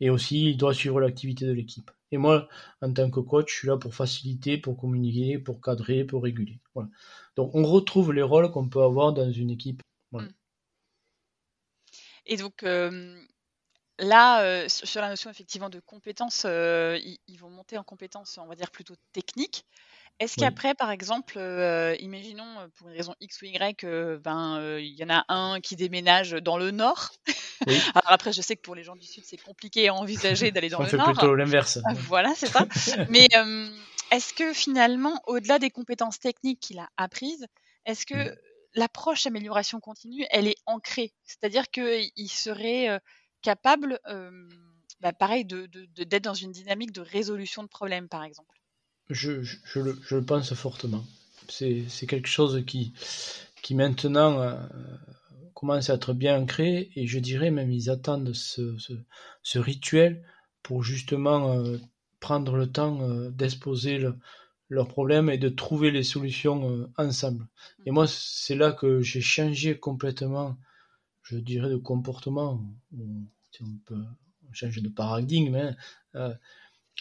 [0.00, 1.90] Et aussi, il doit suivre l'activité de l'équipe.
[2.10, 2.48] Et moi,
[2.82, 6.60] en tant que coach, je suis là pour faciliter, pour communiquer, pour cadrer, pour réguler.
[7.36, 9.82] Donc on retrouve les rôles qu'on peut avoir dans une équipe.
[10.10, 10.26] Hmm.
[12.28, 12.64] Et donc
[13.98, 18.70] là, sur la notion effectivement de compétences, ils, vont monter en compétences, on va dire
[18.70, 19.64] plutôt techniques.
[20.20, 21.38] Est-ce qu'après, par exemple,
[22.00, 23.84] imaginons pour une raison X ou Y,
[24.22, 27.10] ben il y en a un qui déménage dans le nord.
[27.66, 30.68] Alors après, je sais que pour les gens du sud, c'est compliqué à envisager d'aller
[30.68, 31.08] dans le nord.
[31.08, 31.78] On fait plutôt l'inverse.
[32.08, 32.66] Voilà, c'est ça.
[33.08, 33.28] Mais
[34.10, 37.46] est-ce que finalement, au-delà des compétences techniques qu'il a apprises,
[37.86, 38.36] est-ce que mmh
[38.78, 41.12] l'approche amélioration continue, elle est ancrée.
[41.24, 43.00] C'est-à-dire qu'il serait
[43.42, 43.98] capable,
[45.00, 48.60] bah, pareil, d'être de, dans une dynamique de résolution de problèmes, par exemple.
[49.10, 51.04] Je, je, le, pense fortement.
[51.48, 52.92] C'est quelque chose qui,
[53.62, 54.58] qui maintenant
[55.54, 58.76] commence à être bien ancré et je dirais même ils attendent ce,
[59.42, 60.22] ce, rituel
[60.62, 61.64] pour justement
[62.20, 62.98] prendre le temps
[63.30, 64.14] d'exposer le,
[64.68, 67.46] leurs problèmes et de trouver les solutions euh, ensemble.
[67.86, 70.58] Et moi, c'est là que j'ai changé complètement,
[71.22, 72.62] je dirais, de comportement.
[73.50, 74.04] Si on peut
[74.52, 75.76] changer de paradigme, hein.
[76.14, 76.34] euh,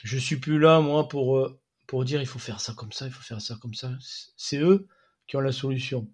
[0.04, 3.06] je suis plus là, moi, pour, euh, pour dire il faut faire ça comme ça,
[3.06, 3.92] il faut faire ça comme ça.
[4.38, 4.88] C'est eux
[5.28, 6.10] qui ont la solution.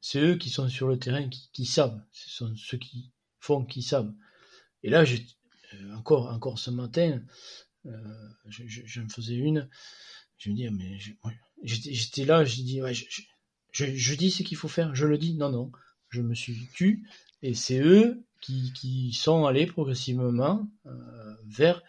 [0.00, 2.00] C'est eux qui sont sur le terrain, qui, qui, savent.
[2.12, 4.12] Ce sont ceux qui font, qui savent.
[4.82, 5.26] Et là, j'ai
[5.94, 7.22] encore, encore ce matin,
[8.46, 9.68] je, me faisais une.
[10.38, 10.98] Je me dis, mais
[11.62, 13.04] j'étais là, je dis, ouais, je,
[13.72, 15.34] je, dis ce qu'il faut faire, je le dis.
[15.34, 15.72] Non, non,
[16.10, 17.06] je me suis tu,
[17.42, 21.82] et c'est eux qui, qui, sont allés progressivement euh, vers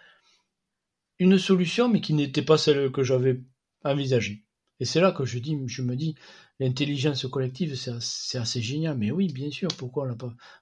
[1.19, 3.41] une solution, mais qui n'était pas celle que j'avais
[3.83, 4.43] envisagée.
[4.79, 6.15] Et c'est là que je dis, je me dis,
[6.59, 8.97] l'intelligence collective, c'est assez génial.
[8.97, 10.17] Mais oui, bien sûr, pourquoi on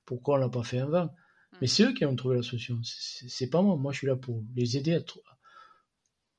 [0.10, 1.06] on l'a pas fait avant?
[1.06, 1.58] Mm.
[1.62, 2.80] Mais c'est eux qui ont trouvé la solution.
[2.84, 3.76] C'est pas moi.
[3.76, 5.02] Moi, je suis là pour les aider à,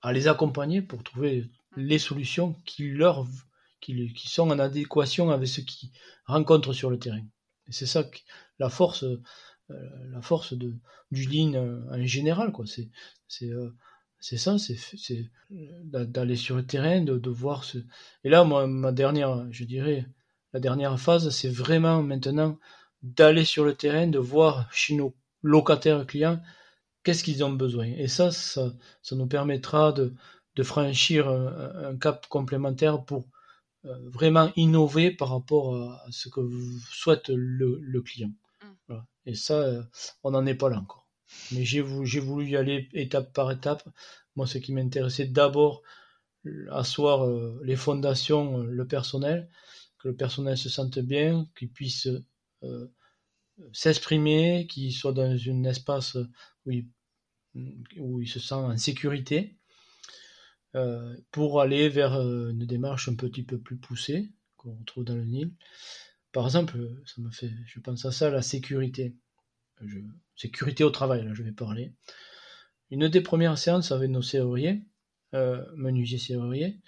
[0.05, 3.27] à les accompagner pour trouver les solutions qui leur,
[3.81, 5.91] qui, qui sont en adéquation avec ce qu'ils
[6.27, 7.25] rencontrent sur le terrain.
[7.67, 8.05] Et c'est ça
[8.59, 9.23] la force, euh,
[10.13, 10.75] la force de,
[11.11, 12.67] du lean euh, en général, quoi.
[12.67, 12.91] C'est,
[13.29, 13.71] c'est, euh,
[14.21, 17.79] c'est ça, c'est, c'est d'aller sur le terrain, de, de voir ce.
[18.25, 20.07] Et là, moi, ma dernière, je dirais,
[20.53, 22.59] la dernière phase, c'est vraiment maintenant
[23.03, 26.41] d'aller sur le terrain, de voir chez nos locataires clients
[27.05, 27.87] qu'est-ce qu'ils ont besoin.
[27.87, 30.15] Et ça, ça, ça nous permettra de,
[30.57, 33.29] de franchir un, cap complémentaire pour
[33.85, 36.41] euh, vraiment innover par rapport à, ce que
[36.91, 38.33] souhaite le, le client.
[38.89, 38.95] Mm.
[39.27, 39.83] Et ça, euh,
[40.23, 41.07] on n'en est pas là encore.
[41.53, 43.87] Mais j'ai voulu, y aller étape par étape.
[44.37, 45.83] Moi, ce qui m'intéressait d'abord,
[46.71, 49.49] asseoir euh, les fondations, le personnel,
[49.99, 52.09] que le personnel se sente bien, qu'il puisse
[53.73, 56.17] s'exprimer, qu'il soit dans un espace
[56.65, 56.87] où il,
[57.99, 59.57] où il se sent en sécurité.
[60.77, 65.15] Euh, pour aller vers euh, une démarche un petit peu plus poussée qu'on retrouve dans
[65.15, 65.53] le Nil.
[66.33, 69.15] Par exemple, ça me fait, je pense à ça, la sécurité.
[70.35, 71.93] sécurité au travail, là, je vais parler.
[72.91, 74.83] Une des premières séances avec nos serruriers,
[75.35, 75.65] euh,
[76.19, 76.81] serruriers,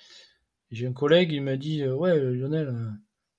[0.73, 2.75] j'ai un collègue, il m'a dit, ouais, Lionel,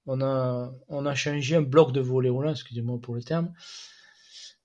[0.05, 3.53] on a, on a changé un bloc de volet roulant, excusez-moi pour le terme.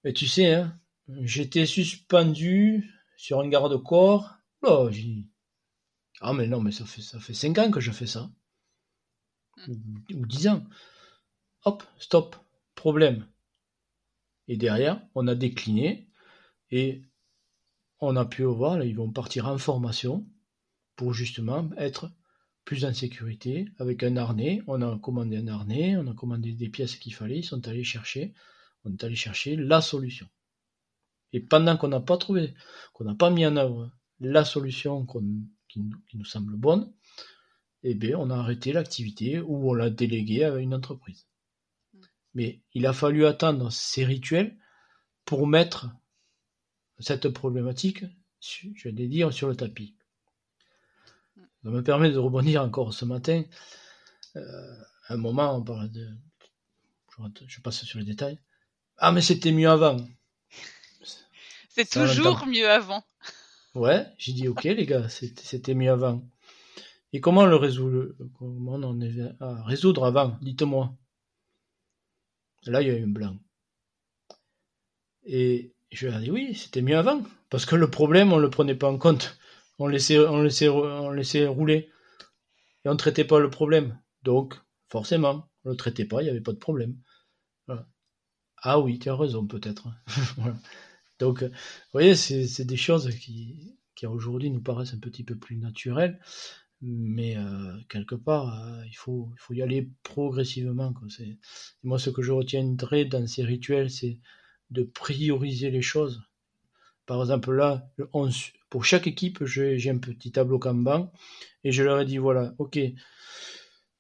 [0.05, 4.37] Mais tu sais, hein, j'étais suspendu sur un garde-corps.
[4.62, 5.25] Oh, j'ai
[6.25, 8.31] ah, mais non, mais ça fait, ça fait 5 ans que je fais ça.
[9.67, 10.65] Ou 10 ans.
[11.65, 12.37] Hop, stop,
[12.77, 13.27] problème.
[14.47, 16.09] Et derrière, on a décliné
[16.71, 17.03] et
[17.99, 20.25] on a pu voir, là, ils vont partir en formation
[20.95, 22.12] pour justement être
[22.65, 24.62] plus en sécurité avec un harnais.
[24.69, 27.85] On a commandé un harnais, on a commandé des pièces qu'il fallait, ils sont allés
[27.85, 28.33] chercher,
[28.85, 30.29] on est allé chercher la solution.
[31.33, 32.55] Et pendant qu'on n'a pas trouvé,
[32.92, 33.90] qu'on n'a pas mis en œuvre
[34.21, 35.07] la solution
[35.68, 35.81] qui,
[36.14, 36.92] nous semble bonne,
[37.83, 41.27] eh bien, on a arrêté l'activité ou on l'a délégué à une entreprise.
[41.92, 41.99] Mm.
[42.35, 44.57] Mais il a fallu attendre ces rituels
[45.25, 45.88] pour mettre
[46.99, 48.05] cette problématique,
[48.40, 49.97] je vais dire, sur le tapis.
[51.62, 53.45] Ça me permet de rebondir encore ce matin.
[54.37, 54.77] Euh,
[55.09, 56.09] un moment, on parle de.
[57.47, 58.38] Je passe sur les détails.
[58.97, 59.97] Ah, mais c'était mieux avant.
[61.75, 63.03] C'est toujours mieux avant.
[63.75, 66.23] Ouais, j'ai dit ok les gars, c'était mieux avant.
[67.15, 70.95] Et comment le résoudre Comment on est à résoudre avant Dites-moi.
[72.65, 73.37] Là, il y a eu un blanc.
[75.25, 78.51] Et je lui ai dit oui, c'était mieux avant, parce que le problème, on le
[78.51, 79.37] prenait pas en compte.
[79.79, 81.91] On laissait, on laissait, on laissait rouler.
[82.85, 83.99] Et on traitait pas le problème.
[84.23, 84.55] Donc,
[84.89, 86.97] forcément, on le traitait pas, il n'y avait pas de problème.
[88.65, 89.89] Ah oui, tu as raison, peut-être.
[91.23, 91.51] Donc, vous
[91.93, 96.19] voyez, c'est des choses qui, qui aujourd'hui nous paraissent un petit peu plus naturelles,
[96.81, 100.93] mais euh, quelque part, euh, il, faut, il faut y aller progressivement.
[101.85, 104.19] Moi, ce que je retiendrai dans ces rituels, c'est
[104.71, 106.25] de prioriser les choses.
[107.07, 107.89] Par exemple, là,
[108.69, 111.13] pour chaque équipe, j'ai un petit tableau Kanban
[111.63, 112.81] et je leur ai dit voilà, ok,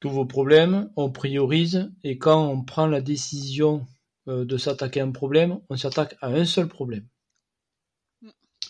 [0.00, 3.86] tous vos problèmes, on priorise et quand on prend la décision
[4.28, 7.08] euh, de s'attaquer à un problème, on s'attaque à un seul problème.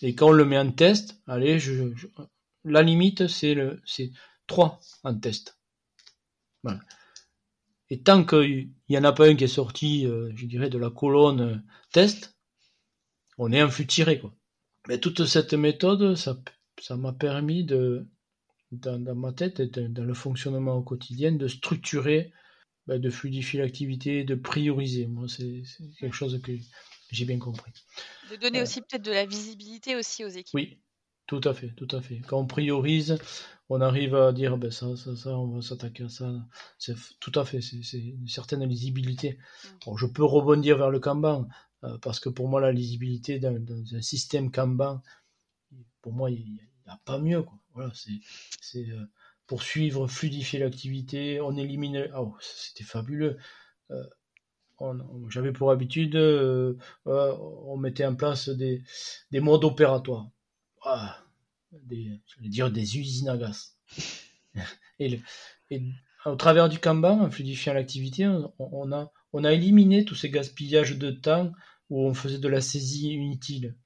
[0.03, 1.93] Et quand on le met en test, allez, je,
[2.65, 4.11] la limite, c'est le, c'est
[4.49, 5.59] 3 en test.
[7.91, 10.79] Et tant qu'il n'y en a pas un qui est sorti, euh, je dirais, de
[10.79, 11.63] la colonne
[11.93, 12.37] test,
[13.39, 14.23] on est en flux tiré.
[14.89, 16.37] Mais toute cette méthode, ça,
[16.97, 18.07] m'a permis de,
[18.73, 22.33] dans, ma tête et dans le fonctionnement au quotidien, de structurer,
[22.87, 25.07] ben, de fluidifier l'activité, de prioriser.
[25.07, 25.63] Moi, c'est
[25.99, 26.53] quelque chose que
[27.13, 27.73] j'ai bien compris.
[28.31, 30.55] De donner euh, aussi peut-être de la visibilité aussi aux équipes.
[30.55, 30.79] Oui,
[31.27, 32.21] tout à fait, tout à fait.
[32.27, 33.19] Quand on priorise,
[33.69, 36.33] on arrive à dire ben ça, ça, ça, on va s'attaquer à ça.
[36.79, 39.39] C'est tout à fait, c'est une certaine lisibilité.
[39.87, 39.97] Mm.
[39.97, 41.49] je peux rebondir vers le Kanban
[41.85, 43.55] euh, parce que pour moi la lisibilité dans,
[43.95, 45.03] un système Kanban,
[46.01, 47.59] pour moi il n'y a, pas mieux quoi.
[47.75, 49.07] Voilà, c'est euh,
[49.47, 52.11] pour suivre, fluidifier l'activité, on élimine.
[52.17, 53.39] Oh, c'était fabuleux
[55.29, 56.75] j'avais pour habitude, euh,
[57.07, 58.83] on mettait en place des,
[59.31, 60.29] des modes opératoires.
[60.85, 61.25] Ah,
[61.73, 63.77] je vais dire des usines à gaz.
[64.99, 65.21] et,
[66.25, 71.53] au travers du Kanban, en fluidifiant l'activité, on, a, éliminé tous ces gaspillages de temps
[71.91, 73.77] où on faisait de la saisie inutile.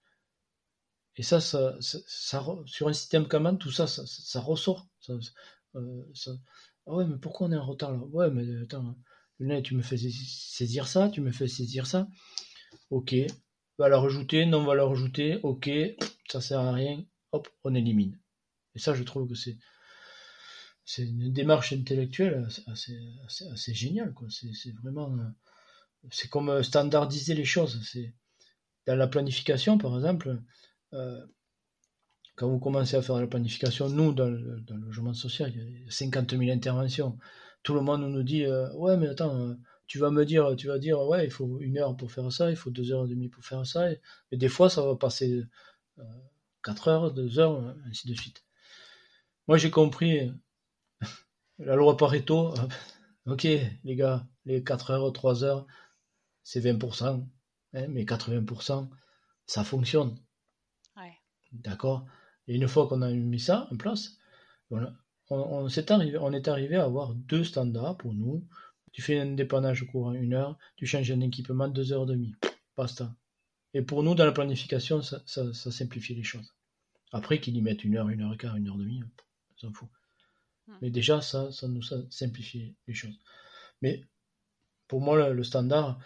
[1.17, 4.87] Et ça, ça, sur un système Kanban, tout ça, ça, ressort.
[5.09, 6.03] Euh,
[6.87, 7.99] ah ouais, mais pourquoi on est en retard là?
[7.99, 8.97] Ouais, mais attends,
[9.63, 12.09] tu me fais saisir ça, tu me fais saisir ça.
[12.91, 13.15] Ok,
[13.79, 15.39] va la rajouter, non, on va la rajouter.
[15.43, 15.71] Ok,
[16.29, 17.05] ça sert à rien.
[17.33, 18.19] Hop, on élimine.
[18.75, 19.59] Et ça, je trouve que c'est
[21.03, 24.15] une démarche intellectuelle assez, géniale.
[24.31, 25.17] C'est, vraiment.
[26.11, 27.81] C'est comme standardiser les choses.
[28.87, 30.41] Dans la planification, par exemple,
[32.37, 35.91] quand vous commencez à faire la planification, nous, dans le, logement social, il y a
[35.91, 37.19] 50 000 interventions.
[37.67, 39.57] Tout le monde nous dit Ouais, mais attends,
[39.89, 42.49] tu vas me dire, tu vas dire Ouais, il faut une heure pour faire ça,
[42.49, 43.91] il faut deux heures et demie pour faire ça.
[43.91, 44.01] Et,
[44.31, 45.43] des fois, ça va passer
[46.63, 48.45] 4 heures, 2 heures, ainsi de suite.
[49.49, 50.33] Moi, j'ai compris
[51.59, 52.55] la loi Pareto.
[53.27, 55.67] Ok, les gars, les 4 heures, 3 heures,
[56.45, 57.27] c'est 20%,
[57.75, 58.89] hein, mais 80%,
[59.47, 60.17] ça fonctionne.
[61.51, 62.07] D'accord?
[62.47, 64.19] Et une fois qu'on a mis ça en place,
[65.31, 68.45] on, est arrivé, on est arrivé à avoir deux standards pour nous.
[68.93, 72.35] Tu fais un dépannage courant une heure, tu changes un équipement deux heures et demie.
[72.77, 73.15] Basta.
[73.75, 75.21] Et pour nous, dans la planification, ça,
[75.53, 76.55] simplifie les choses.
[77.13, 79.59] Après qu'ils y mettent une heure, une heure et quart, une heure et demie, on
[79.59, 79.89] s'en fout.
[80.67, 80.75] Hmm.
[80.81, 83.19] Mais déjà, ça, ça nous simplifie les choses.
[83.83, 84.05] Mais
[84.89, 85.99] pour moi, le standard,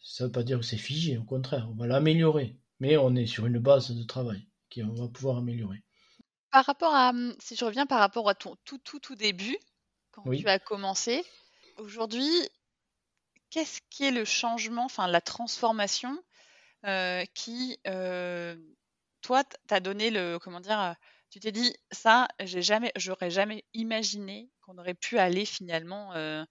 [0.00, 2.56] ça ne veut pas dire que c'est figé, au contraire, on va l'améliorer.
[2.80, 5.82] Mais on est sur une base de travail qu'on va pouvoir améliorer.
[6.50, 9.56] Par rapport à, hum, si je reviens par rapport à ton tout, tout, tout début,
[10.12, 11.24] quand tu as commencé,
[11.78, 12.30] aujourd'hui,
[13.50, 16.22] qu'est-ce qui est le changement, enfin la transformation
[16.86, 18.56] euh, qui, euh,
[19.22, 20.96] toi, t'a donné le, comment dire,
[21.30, 26.44] tu t'es dit, ça, j'ai jamais, j'aurais jamais imaginé qu'on aurait pu aller finalement euh,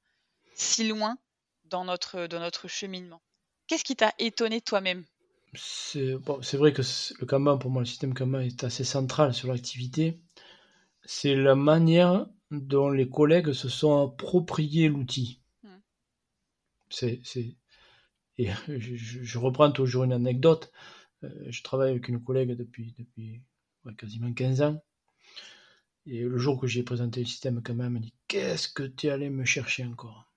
[0.56, 1.18] si loin
[1.66, 3.22] dans notre, dans notre cheminement.
[3.68, 5.06] Qu'est-ce qui t'a étonné toi-même?
[5.58, 6.82] C'est vrai que
[7.20, 10.20] le Kanban, pour moi, le système Kanban est assez central sur l'activité.
[11.04, 15.42] C'est la manière dont les collègues se sont appropriés l'outil.
[15.64, 15.80] Hmm.
[16.90, 17.22] C'est,
[18.38, 20.72] Et je, reprends toujours une anecdote.
[21.24, 23.42] Euh, je travaille avec une collègue depuis, depuis
[23.98, 24.84] quasiment 15 ans.
[26.06, 29.08] Et le jour que j'ai présenté le système Kanban, elle m'a dit Qu'est-ce que tu
[29.08, 30.32] es allé me chercher encore?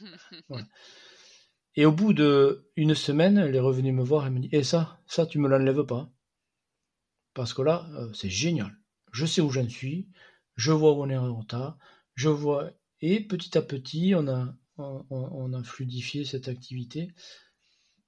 [1.78, 5.00] Et au bout d'une semaine, elle est revenue me voir et me dit Et ça,
[5.06, 6.10] ça, tu me l'enlèves pas.
[7.34, 8.76] Parce que là, euh, c'est génial.
[9.12, 10.08] Je sais où j'en suis,
[10.56, 11.78] je vois où on est en retard,
[12.16, 12.72] je vois.
[13.00, 17.12] Et petit à petit, on a, on, a fluidifié cette activité.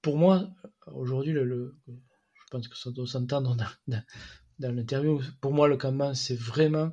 [0.02, 0.50] Pour moi,
[0.88, 4.02] aujourd'hui, le, je pense que ça doit s'entendre dans,
[4.58, 5.22] dans, l'interview.
[5.40, 6.90] Pour moi, le Kanban, c'est vraiment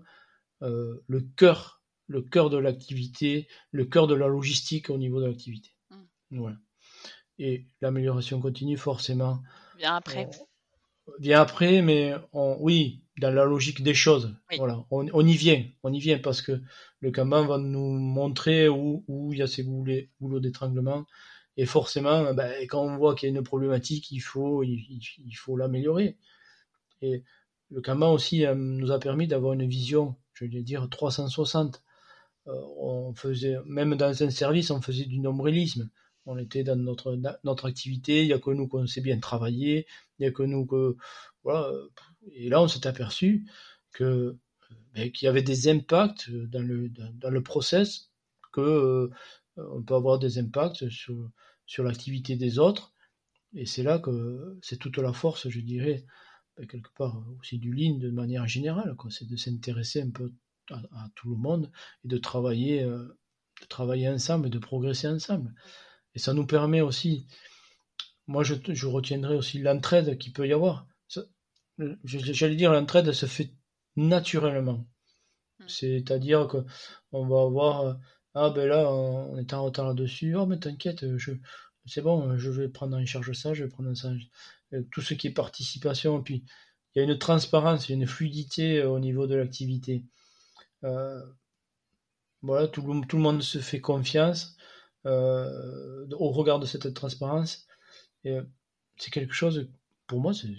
[0.61, 5.25] euh, le cœur, le cœur de l'activité, le cœur de la logistique au niveau de
[5.25, 5.71] l'activité.
[5.89, 6.39] Mmh.
[6.39, 6.57] Voilà
[7.39, 9.41] et l'amélioration continue, forcément.
[9.77, 10.29] Bien après.
[11.19, 14.35] Bien après, mais oui, dans la logique des choses.
[14.57, 16.61] Voilà, on, y vient, on y vient parce que
[16.99, 21.05] le Kanban va nous montrer où, il y a ces goulots, d'étranglement.
[21.55, 25.57] Et forcément, ben, quand on voit qu'il y a une problématique, il faut, il, faut
[25.57, 26.17] l'améliorer.
[27.01, 27.23] Et
[27.71, 31.81] le Kanban aussi euh, nous a permis d'avoir une vision, je vais dire 360.
[32.47, 35.89] Euh, on faisait, même dans un service, on faisait du nombrilisme
[36.27, 39.87] on était dans notre, notre activité, il n'y a que nous qu'on sait bien travailler,
[40.19, 40.97] il n'y a que nous que.
[41.43, 41.71] Voilà.
[42.33, 43.45] Et là, on s'est aperçu
[43.93, 44.37] que
[44.93, 48.11] ben, qu'il y avait des impacts dans le, dans, le process,
[48.51, 49.09] que euh,
[49.55, 51.31] on peut avoir des impacts sur,
[51.65, 52.93] sur l'activité des autres.
[53.53, 56.05] Et c'est là que c'est toute la force, je dirais,
[56.57, 58.95] ben, quelque part aussi du Lean de manière générale.
[59.09, 60.33] C'est de s'intéresser un peu
[60.71, 61.71] à, tout le monde
[62.03, 63.17] et de travailler, euh,
[63.61, 65.53] de travailler ensemble et de progresser ensemble.
[66.17, 67.27] Et ça nous permet aussi,
[68.25, 70.87] moi je, je retiendrai aussi l'entraide qu'il peut y avoir.
[72.03, 73.51] J'allais dire, l'entraide se fait
[73.95, 74.87] naturellement.
[75.59, 75.67] Hmm.
[75.67, 76.65] C'est-à-dire que
[77.11, 77.93] on va avoir, euh,
[78.33, 81.05] ah ben là, on est en retard là-dessus, oh mais t'inquiète,
[81.85, 84.27] c'est bon, je vais prendre en charge ça, je vais prendre en charge
[84.73, 86.43] euh, tout ce qui est participation, puis
[86.95, 90.03] il y a une transparence, il y a une fluidité euh, au niveau de l'activité.
[92.41, 94.56] voilà, tout, tout, le monde se fait confiance.
[95.07, 97.65] Euh, au regard de cette transparence.
[98.25, 98.43] Et euh,
[98.97, 99.69] c'est quelque chose,
[100.05, 100.49] pour moi, c'est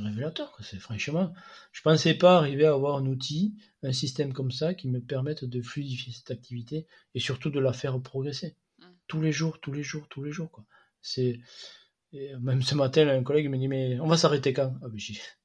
[0.00, 0.56] révélateur.
[0.62, 1.34] C'est franchement,
[1.72, 5.44] je pensais pas arriver à avoir un outil, un système comme ça qui me permette
[5.44, 8.84] de fluidifier cette activité et surtout de la faire progresser mm.
[9.08, 10.52] tous les jours, tous les jours, tous les jours.
[10.52, 10.64] Quoi.
[12.12, 14.74] Même ce matin, un collègue me dit mais on va s'arrêter quand?
[14.80, 14.98] Ah, ben,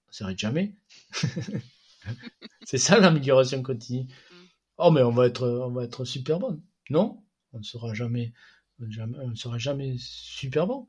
[0.09, 0.75] On s'arrête jamais.
[2.65, 4.03] c'est ça l'amélioration continue.
[4.03, 4.35] Mm.
[4.77, 6.61] Oh mais on va être, on va être super bon.
[6.89, 7.23] Non,
[7.53, 8.33] on ne sera jamais,
[8.79, 10.85] on sera jamais super bon,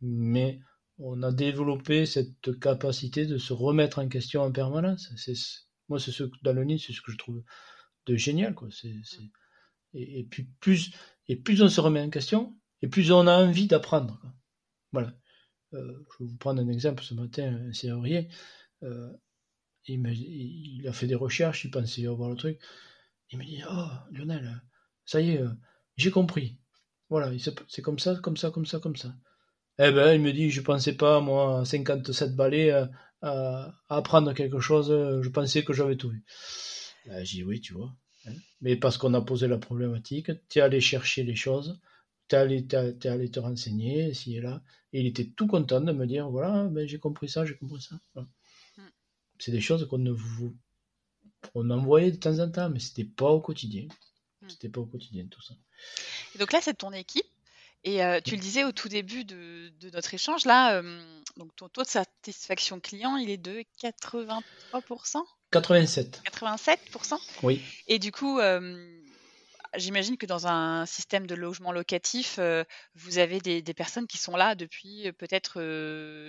[0.00, 0.60] mais
[0.98, 5.10] on a développé cette capacité de se remettre en question en permanence.
[5.88, 7.42] Moi, c'est ce dans le nid, c'est ce que je trouve
[8.06, 8.68] de génial, quoi.
[8.70, 8.94] C'est,
[9.94, 10.92] et, puis plus,
[11.28, 14.20] et plus on se remet en question, et plus on a envie d'apprendre.
[14.92, 15.14] Voilà.
[15.74, 18.28] Euh, je vais vous prendre un exemple ce matin, un serrurier.
[18.82, 19.12] Euh,
[19.86, 22.60] il, a fait des recherches, il pensait avoir le truc.
[23.30, 24.62] Il me dit Oh, Lionel,
[25.08, 25.48] ça y est, euh,
[25.96, 26.58] j'ai compris.
[27.08, 27.32] Voilà,
[27.68, 29.14] c'est comme ça, comme ça, comme ça, comme ça.
[29.78, 32.86] Eh ben, il me dit Je pensais pas, moi, à 57 balais, euh,
[33.22, 36.24] à, apprendre quelque chose, euh, je pensais que j'avais tout vu.
[37.06, 37.94] Ben, j'ai dit Oui, tu vois.
[38.26, 38.32] Hein.
[38.60, 41.80] Mais parce qu'on a posé la problématique, tu es allé chercher les choses,
[42.28, 44.62] tu es, allé te renseigner, ici et là.
[44.92, 47.80] Et il était tout content de me dire Voilà, ben, j'ai compris ça, j'ai compris
[47.82, 47.96] ça
[49.38, 50.56] c'est des choses qu'on ne vous
[51.54, 53.86] on envoyait de temps en temps, mais c'était pas au quotidien.
[54.48, 54.50] Hmm.
[54.50, 55.54] C'était pas au quotidien tout ça.
[56.34, 57.26] Et donc là, c'est ton équipe.
[57.84, 61.00] Et euh, tu le disais au tout début de, notre échange, là, euh,
[61.36, 64.42] donc ton taux de satisfaction client, il est de 83%
[65.50, 66.22] 87.
[66.26, 67.62] 87% Oui.
[67.86, 69.00] Et du coup, euh,
[69.76, 72.40] j'imagine que dans un système de logement locatif,
[72.96, 75.60] vous avez des, personnes qui sont là depuis peut-être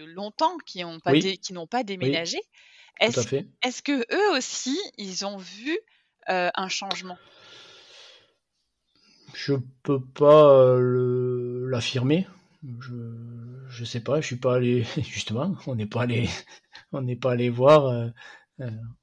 [0.06, 2.40] longtemps, qui n'ont pas, qui n'ont pas déménagé.
[3.02, 5.78] Est-ce que eux aussi, ils ont vu
[6.28, 7.18] un changement?
[9.34, 9.54] Je
[9.84, 12.28] peux pas euh, l'affirmer.
[12.64, 12.94] Je
[13.70, 14.22] je sais pas.
[14.22, 15.56] Je suis pas allé justement.
[15.68, 16.30] On n'est pas allé
[16.92, 17.88] on n'est pas allé voir.
[17.88, 18.10] Euh,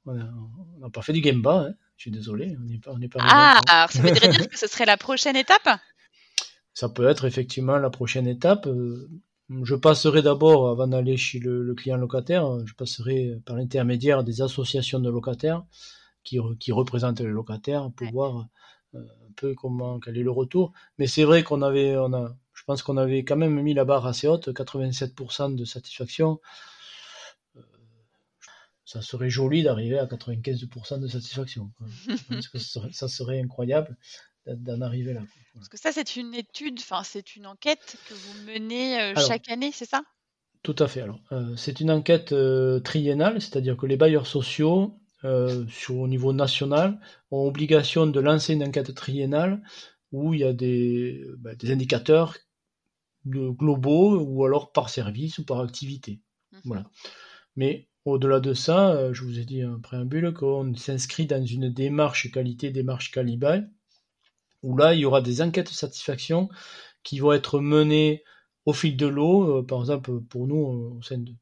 [0.05, 1.73] on n'a pas fait du game hein.
[1.97, 2.55] Je suis désolé.
[2.59, 3.19] On n'est pas on pas.
[3.21, 5.67] Ah, alors ça voudrait dire que ce serait la prochaine étape?
[6.73, 8.69] Ça peut être effectivement la prochaine étape.
[9.63, 14.99] Je passerai d'abord, avant d'aller chez le, client locataire, je passerai par l'intermédiaire des associations
[14.99, 15.63] de locataires
[16.23, 18.43] qui, qui représentent les locataires pour voir euh,
[18.93, 20.73] un peu comment quel est le retour.
[20.97, 23.85] Mais c'est vrai qu'on avait, on a, je pense qu'on avait quand même mis la
[23.85, 26.39] barre assez haute, 87% de satisfaction.
[27.55, 27.61] Euh,
[28.85, 31.71] ça serait joli d'arriver à 95% de satisfaction.
[32.29, 33.97] Parce que ça serait incroyable
[34.45, 35.21] d'en arriver là.
[35.53, 39.49] Parce que ça, c'est une étude, enfin, c'est une enquête que vous menez euh, chaque
[39.49, 40.01] année, c'est ça?
[40.63, 41.01] Tout à fait.
[41.01, 46.33] Alors, euh, c'est une enquête euh, triennale, c'est-à-dire que les bailleurs sociaux, sur au niveau
[46.33, 46.99] national,
[47.31, 49.61] ont obligation de lancer une enquête triennale
[50.11, 52.37] où il y a des, bah, des indicateurs
[53.25, 56.21] globaux ou alors par service ou par activité.
[56.51, 56.85] Mmh voilà.
[57.55, 62.31] Mais au-delà de ça, je vous ai dit un préambule qu'on s'inscrit dans une démarche
[62.31, 63.63] qualité, démarche calibre
[64.63, 66.49] où là, il y aura des enquêtes de satisfaction
[67.03, 68.23] qui vont être menées
[68.65, 69.59] au fil de l'eau.
[69.59, 71.33] Euh, par exemple, pour nous, euh, au sein de,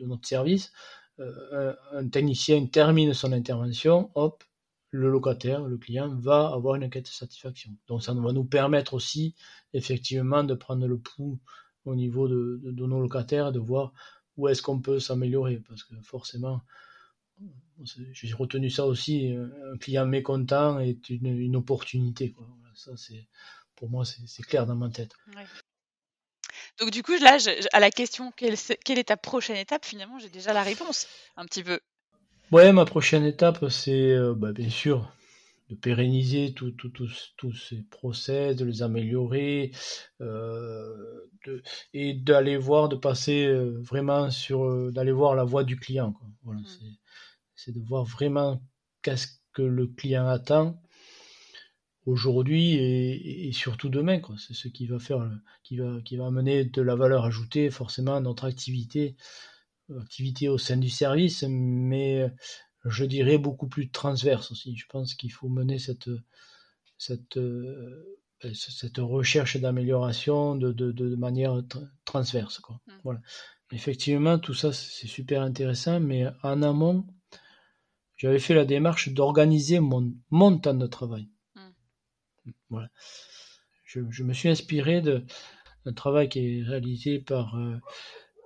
[0.00, 0.72] notre service,
[1.20, 4.44] euh, un, technicien termine son intervention, hop,
[4.90, 7.72] le locataire, le client va avoir une enquête de satisfaction.
[7.88, 9.34] Donc ça va nous permettre aussi
[9.74, 11.38] effectivement de prendre le pouls
[11.84, 13.92] au niveau de, nos locataires, de voir
[14.36, 16.62] où est-ce qu'on peut s'améliorer, parce que forcément,
[17.82, 22.34] j'ai retenu ça aussi, un client mécontent est une, opportunité.
[22.74, 23.28] Ça, c'est
[23.74, 25.14] pour moi, c'est clair dans ma tête.
[26.78, 27.38] Donc du coup, là,
[27.72, 31.06] à la question quelle, quelle, est ta prochaine étape, finalement, j'ai déjà la réponse,
[31.36, 31.80] un petit peu.
[32.52, 35.12] Ouais, ma prochaine étape, c'est euh, bah, bien sûr
[35.68, 39.72] de pérenniser tous ces process, de les améliorer,
[40.22, 41.28] euh,
[41.92, 46.14] et d'aller voir, de passer euh, vraiment sur, d'aller voir la voix du client.
[46.42, 46.96] Voilà, mmh
[47.60, 48.62] c'est de voir vraiment
[49.02, 50.80] qu'est-ce que le client attend
[52.08, 54.20] aujourd'hui et, surtout demain.
[54.38, 55.30] C'est ce qui va faire,
[55.62, 59.16] qui va, qui va amener de la valeur ajoutée forcément à notre activité,
[60.00, 62.32] activité au sein du service, mais
[62.84, 64.76] je dirais beaucoup plus transverse aussi.
[64.76, 66.10] Je pense qu'il faut mener cette,
[66.96, 71.60] cette, ben, cette recherche d'amélioration de, de, manière
[72.04, 72.58] transverse.
[72.58, 72.80] Quoi.
[72.86, 72.92] Mmh.
[73.04, 73.20] Voilà.
[73.70, 77.06] Effectivement, tout ça c'est super intéressant, mais en amont,
[78.16, 81.28] j'avais fait la démarche d'organiser mon, mon temps de travail.
[82.70, 82.88] Voilà.
[83.84, 87.76] Je, me suis inspiré d'un travail qui est réalisé par, euh,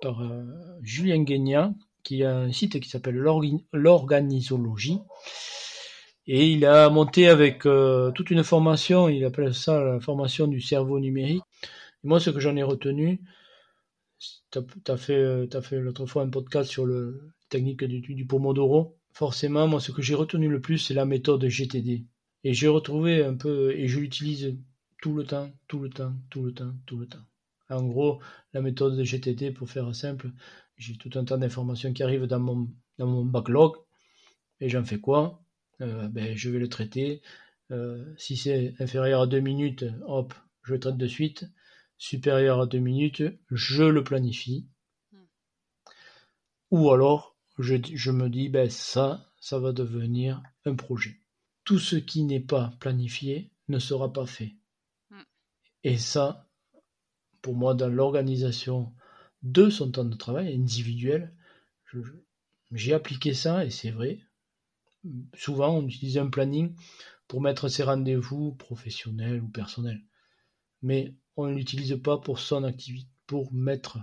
[0.01, 0.43] par euh,
[0.81, 3.17] Julien Guénian, qui a un site qui s'appelle
[3.73, 4.99] l'organisologie.
[6.25, 10.61] Et il a monté avec euh, toute une formation, il appelle ça la formation du
[10.61, 11.43] cerveau numérique.
[12.03, 13.21] Moi, ce que j'en ai retenu,
[14.51, 19.67] tu as, fait, fait l'autre fois un podcast sur le technique du, du Pomodoro forcément,
[19.67, 22.03] moi, ce que j'ai retenu le plus, c'est la méthode GTD.
[22.43, 24.57] Et j'ai retrouvé un peu, et je l'utilise
[25.01, 27.25] tout le temps, tout le temps, tout le temps, tout le temps.
[27.69, 28.21] En gros,
[28.53, 30.31] la méthode de GTD, pour faire simple,
[30.77, 33.75] j'ai tout un tas d'informations qui arrivent dans mon, dans mon backlog,
[34.59, 35.43] et j'en fais quoi?
[35.81, 37.21] Euh, ben, Je vais le traiter.
[37.71, 40.33] Euh, si c'est inférieur à deux minutes, hop,
[40.63, 41.45] je le traite de suite.
[41.97, 44.67] Supérieur à deux minutes, je le planifie.
[46.71, 51.22] Ou alors, je, me dis, ben ça, ça va devenir un projet.
[51.63, 54.55] Tout ce qui n'est pas planifié ne sera pas fait.
[55.09, 55.21] Mm.
[55.83, 56.47] Et ça,
[57.41, 58.93] pour moi, dans l'organisation
[59.41, 61.33] de son temps de travail individuel,
[62.71, 64.19] j'ai appliqué ça et c'est vrai.
[65.35, 66.73] Souvent, on utilise un planning
[67.27, 70.01] pour mettre ses rendez-vous professionnels ou personnels.
[70.81, 73.99] Mais on ne l'utilise pas pour son activité, pour mettre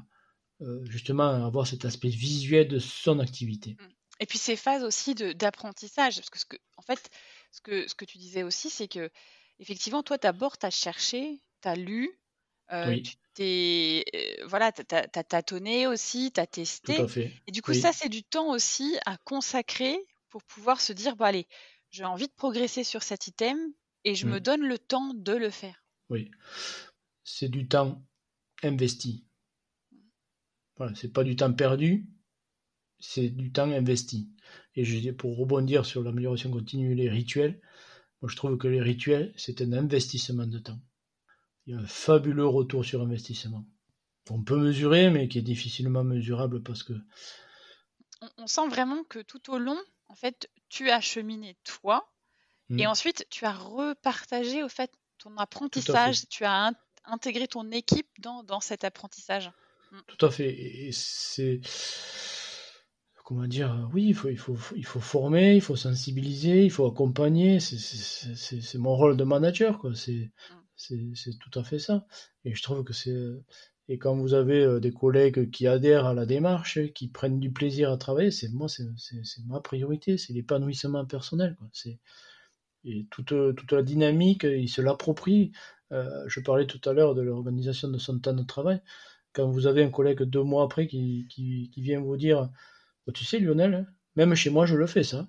[0.60, 3.76] euh, justement avoir cet aspect visuel de son activité.
[3.78, 3.84] Mmh.
[4.20, 7.08] Et puis ces phases aussi d'apprentissage, parce que, ce que en fait,
[7.50, 9.10] ce que, ce que tu disais aussi, c'est que
[9.58, 12.10] effectivement, toi d'abord, tu as cherché, tu as lu,
[12.72, 16.96] euh, tu t'es euh, voilà, tu as, tâtonné aussi, tu as testé.
[16.96, 17.32] Tout à fait.
[17.46, 19.98] Et du coup, ça, c'est du temps aussi à consacrer
[20.28, 21.46] pour pouvoir se dire, bon allez,
[21.90, 23.58] j'ai envie de progresser sur cet item
[24.04, 25.84] et je me donne le temps de le faire.
[26.08, 26.30] Oui,
[27.24, 28.02] c'est du temps
[28.62, 29.26] investi.
[30.76, 32.06] Voilà, c'est pas du temps perdu,
[32.98, 34.30] c'est du temps investi.
[34.76, 37.60] Et je, pour rebondir sur l'amélioration continue, les rituels,
[38.22, 40.80] moi je trouve que les rituels, c'est un investissement de temps.
[41.66, 43.66] Il y a un fabuleux retour sur investissement.
[44.30, 46.92] On peut mesurer, mais qui est difficilement mesurable parce que.
[48.36, 52.12] On, sent vraiment que tout au long, en fait, tu as cheminé toi,
[52.70, 52.86] et mmh.
[52.86, 56.72] ensuite tu as repartagé au fait ton apprentissage, tu as
[57.04, 59.50] intégré ton équipe dans, dans cet apprentissage.
[59.90, 59.98] Mmh.
[60.06, 60.50] Tout à fait.
[60.50, 61.60] Et c'est
[63.30, 66.84] comment dire, oui, il faut, il, faut, il faut former, il faut sensibiliser, il faut
[66.84, 67.60] accompagner.
[67.60, 69.92] C'est mon rôle de manager, quoi.
[69.94, 70.32] C'est
[70.90, 71.14] mmh.
[71.38, 72.04] tout à fait ça.
[72.44, 73.16] Et je trouve que c'est.
[73.88, 77.52] Et quand vous avez euh, des collègues qui adhèrent à la démarche, qui prennent du
[77.52, 78.84] plaisir à travailler, c'est moi, c'est
[79.46, 81.56] ma priorité, c'est l'épanouissement personnel.
[81.56, 81.68] Quoi.
[82.84, 85.52] Et toute, toute la dynamique, ils se l'approprient.
[85.92, 88.80] Euh, je parlais tout à l'heure de l'organisation de son temps de travail
[89.32, 92.50] quand vous avez un collègue deux mois après qui, qui, vient vous dire
[93.06, 93.86] oh, Tu sais, Lionel, hein,
[94.16, 95.28] même chez moi, je le fais ça.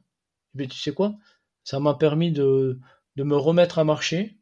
[0.53, 1.17] Mais tu sais quoi?
[1.63, 2.79] Ça m'a permis de,
[3.15, 4.37] de me remettre à marcher,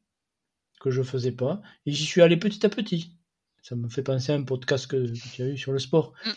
[0.80, 3.18] que je faisais pas, et j'y suis allé petit à petit.
[3.62, 6.14] Ça me fait penser à un podcast que, tu as eu sur le sport.
[6.26, 6.30] Mm.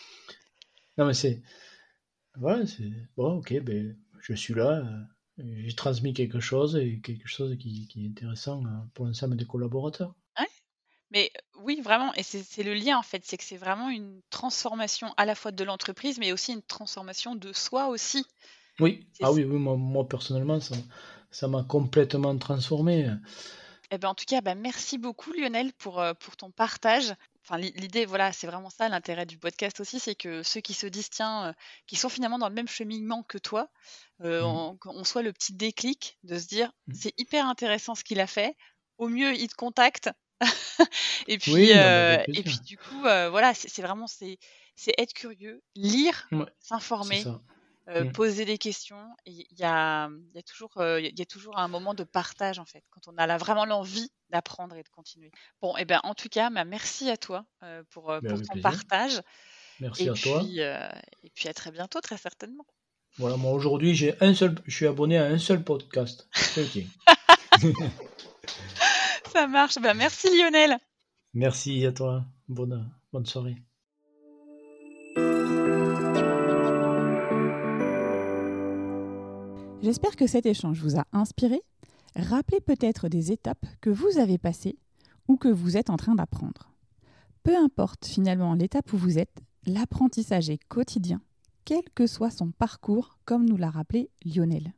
[0.97, 1.41] Non, mais c'est.
[2.35, 2.91] Voilà, c'est.
[3.15, 4.85] Bon, ok, ben, je suis là.
[5.39, 9.35] Euh, j'ai transmis quelque chose et quelque chose qui, qui est intéressant euh, pour l'ensemble
[9.35, 10.13] des collaborateurs.
[11.13, 11.31] Mais
[11.63, 15.25] oui, vraiment, et c'est le lien en fait, c'est que c'est vraiment une transformation à
[15.25, 18.25] la fois de l'entreprise, mais aussi une transformation de soi aussi.
[18.79, 20.59] Oui, ah oui, oui moi, personnellement,
[21.31, 23.09] ça m'a complètement transformé.
[23.91, 27.13] Eh ben, en tout cas, bah, merci beaucoup Lionel pour, euh, pour ton partage.
[27.43, 30.87] Enfin, l'idée, voilà, c'est vraiment ça l'intérêt du podcast aussi, c'est que ceux qui se
[30.87, 31.53] disent, tiens, euh,
[31.85, 33.69] qui sont finalement dans le même cheminement que toi,
[34.21, 34.77] euh, mmh.
[34.85, 36.93] on, soit le petit déclic de se dire, mmh.
[36.95, 38.55] c'est hyper intéressant ce qu'il a fait.
[38.97, 40.09] Au mieux, il te contacte
[41.27, 44.37] et puis, euh, et puis du coup, euh, voilà, c'est vraiment c'est
[44.97, 46.29] être curieux, lire,
[46.59, 47.23] s'informer,
[47.89, 48.11] euh, mmh.
[48.11, 49.05] poser des questions.
[49.25, 52.65] Il y a, y, a toujours, il y a toujours un moment de partage en
[52.65, 55.31] fait, quand on a vraiment l'envie d'apprendre et de continuer.
[55.61, 57.45] Bon, et eh ben en tout cas, bah, merci à toi
[57.89, 59.21] pour, pour ton partage.
[59.79, 60.43] Merci à toi.
[61.23, 62.65] et puis à très bientôt, très certainement.
[63.17, 66.27] Voilà, moi aujourd'hui, j'ai un seul, je suis abonné à un seul podcast.
[66.57, 66.83] Ok.
[69.31, 69.77] Ça marche.
[69.79, 70.77] Bah, merci Lionel.
[71.33, 72.25] Merci à toi.
[72.47, 73.57] Bonne, bonne soirée.
[79.81, 81.61] J'espère que cet échange vous a inspiré.
[82.15, 84.77] Rappelez peut-être des étapes que vous avez passées
[85.27, 86.71] ou que vous êtes en train d'apprendre.
[87.43, 91.21] Peu importe finalement l'étape où vous êtes, l'apprentissage est quotidien,
[91.65, 94.73] quel que soit son parcours, comme nous l'a rappelé Lionel.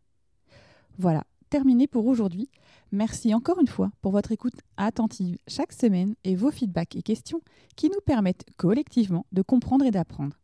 [0.98, 1.24] Voilà,
[1.56, 2.50] terminé pour aujourd'hui.
[2.92, 7.40] Merci encore une fois pour votre écoute attentive chaque semaine et vos feedbacks et questions
[7.78, 10.36] qui nous permettent collectivement de comprendre et d'apprendre.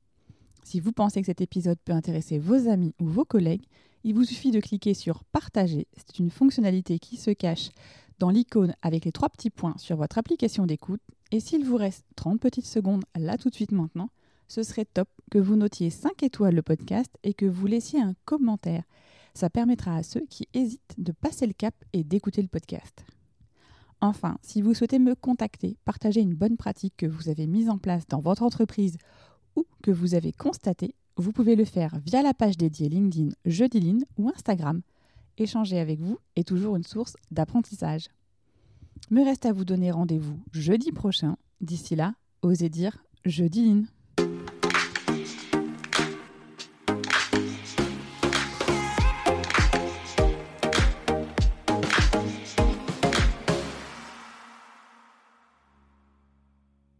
[0.63, 3.65] Si vous pensez que cet épisode peut intéresser vos amis ou vos collègues,
[4.05, 5.85] il vous suffit de cliquer sur Partager.
[5.97, 7.71] C'est une fonctionnalité qui se cache
[8.17, 11.01] dans l'icône avec les trois petits points sur votre application d'écoute.
[11.31, 14.11] Et s'il vous reste 30 petites secondes là tout de suite maintenant,
[14.47, 18.13] ce serait top que vous notiez 5 étoiles le podcast et que vous laissiez un
[18.23, 18.83] commentaire.
[19.33, 23.05] Ça permettra à ceux qui hésitent de passer le cap et d'écouter le podcast.
[24.01, 27.77] Enfin, si vous souhaitez me contacter, partager une bonne pratique que vous avez mise en
[27.77, 28.97] place dans votre entreprise
[29.55, 34.03] ou que vous avez constatée, vous pouvez le faire via la page dédiée LinkedIn Jeudi
[34.17, 34.81] ou Instagram.
[35.37, 38.09] Échanger avec vous est toujours une source d'apprentissage.
[39.11, 41.37] Me reste à vous donner rendez-vous jeudi prochain.
[41.59, 43.85] D'ici là, osez dire Jeudi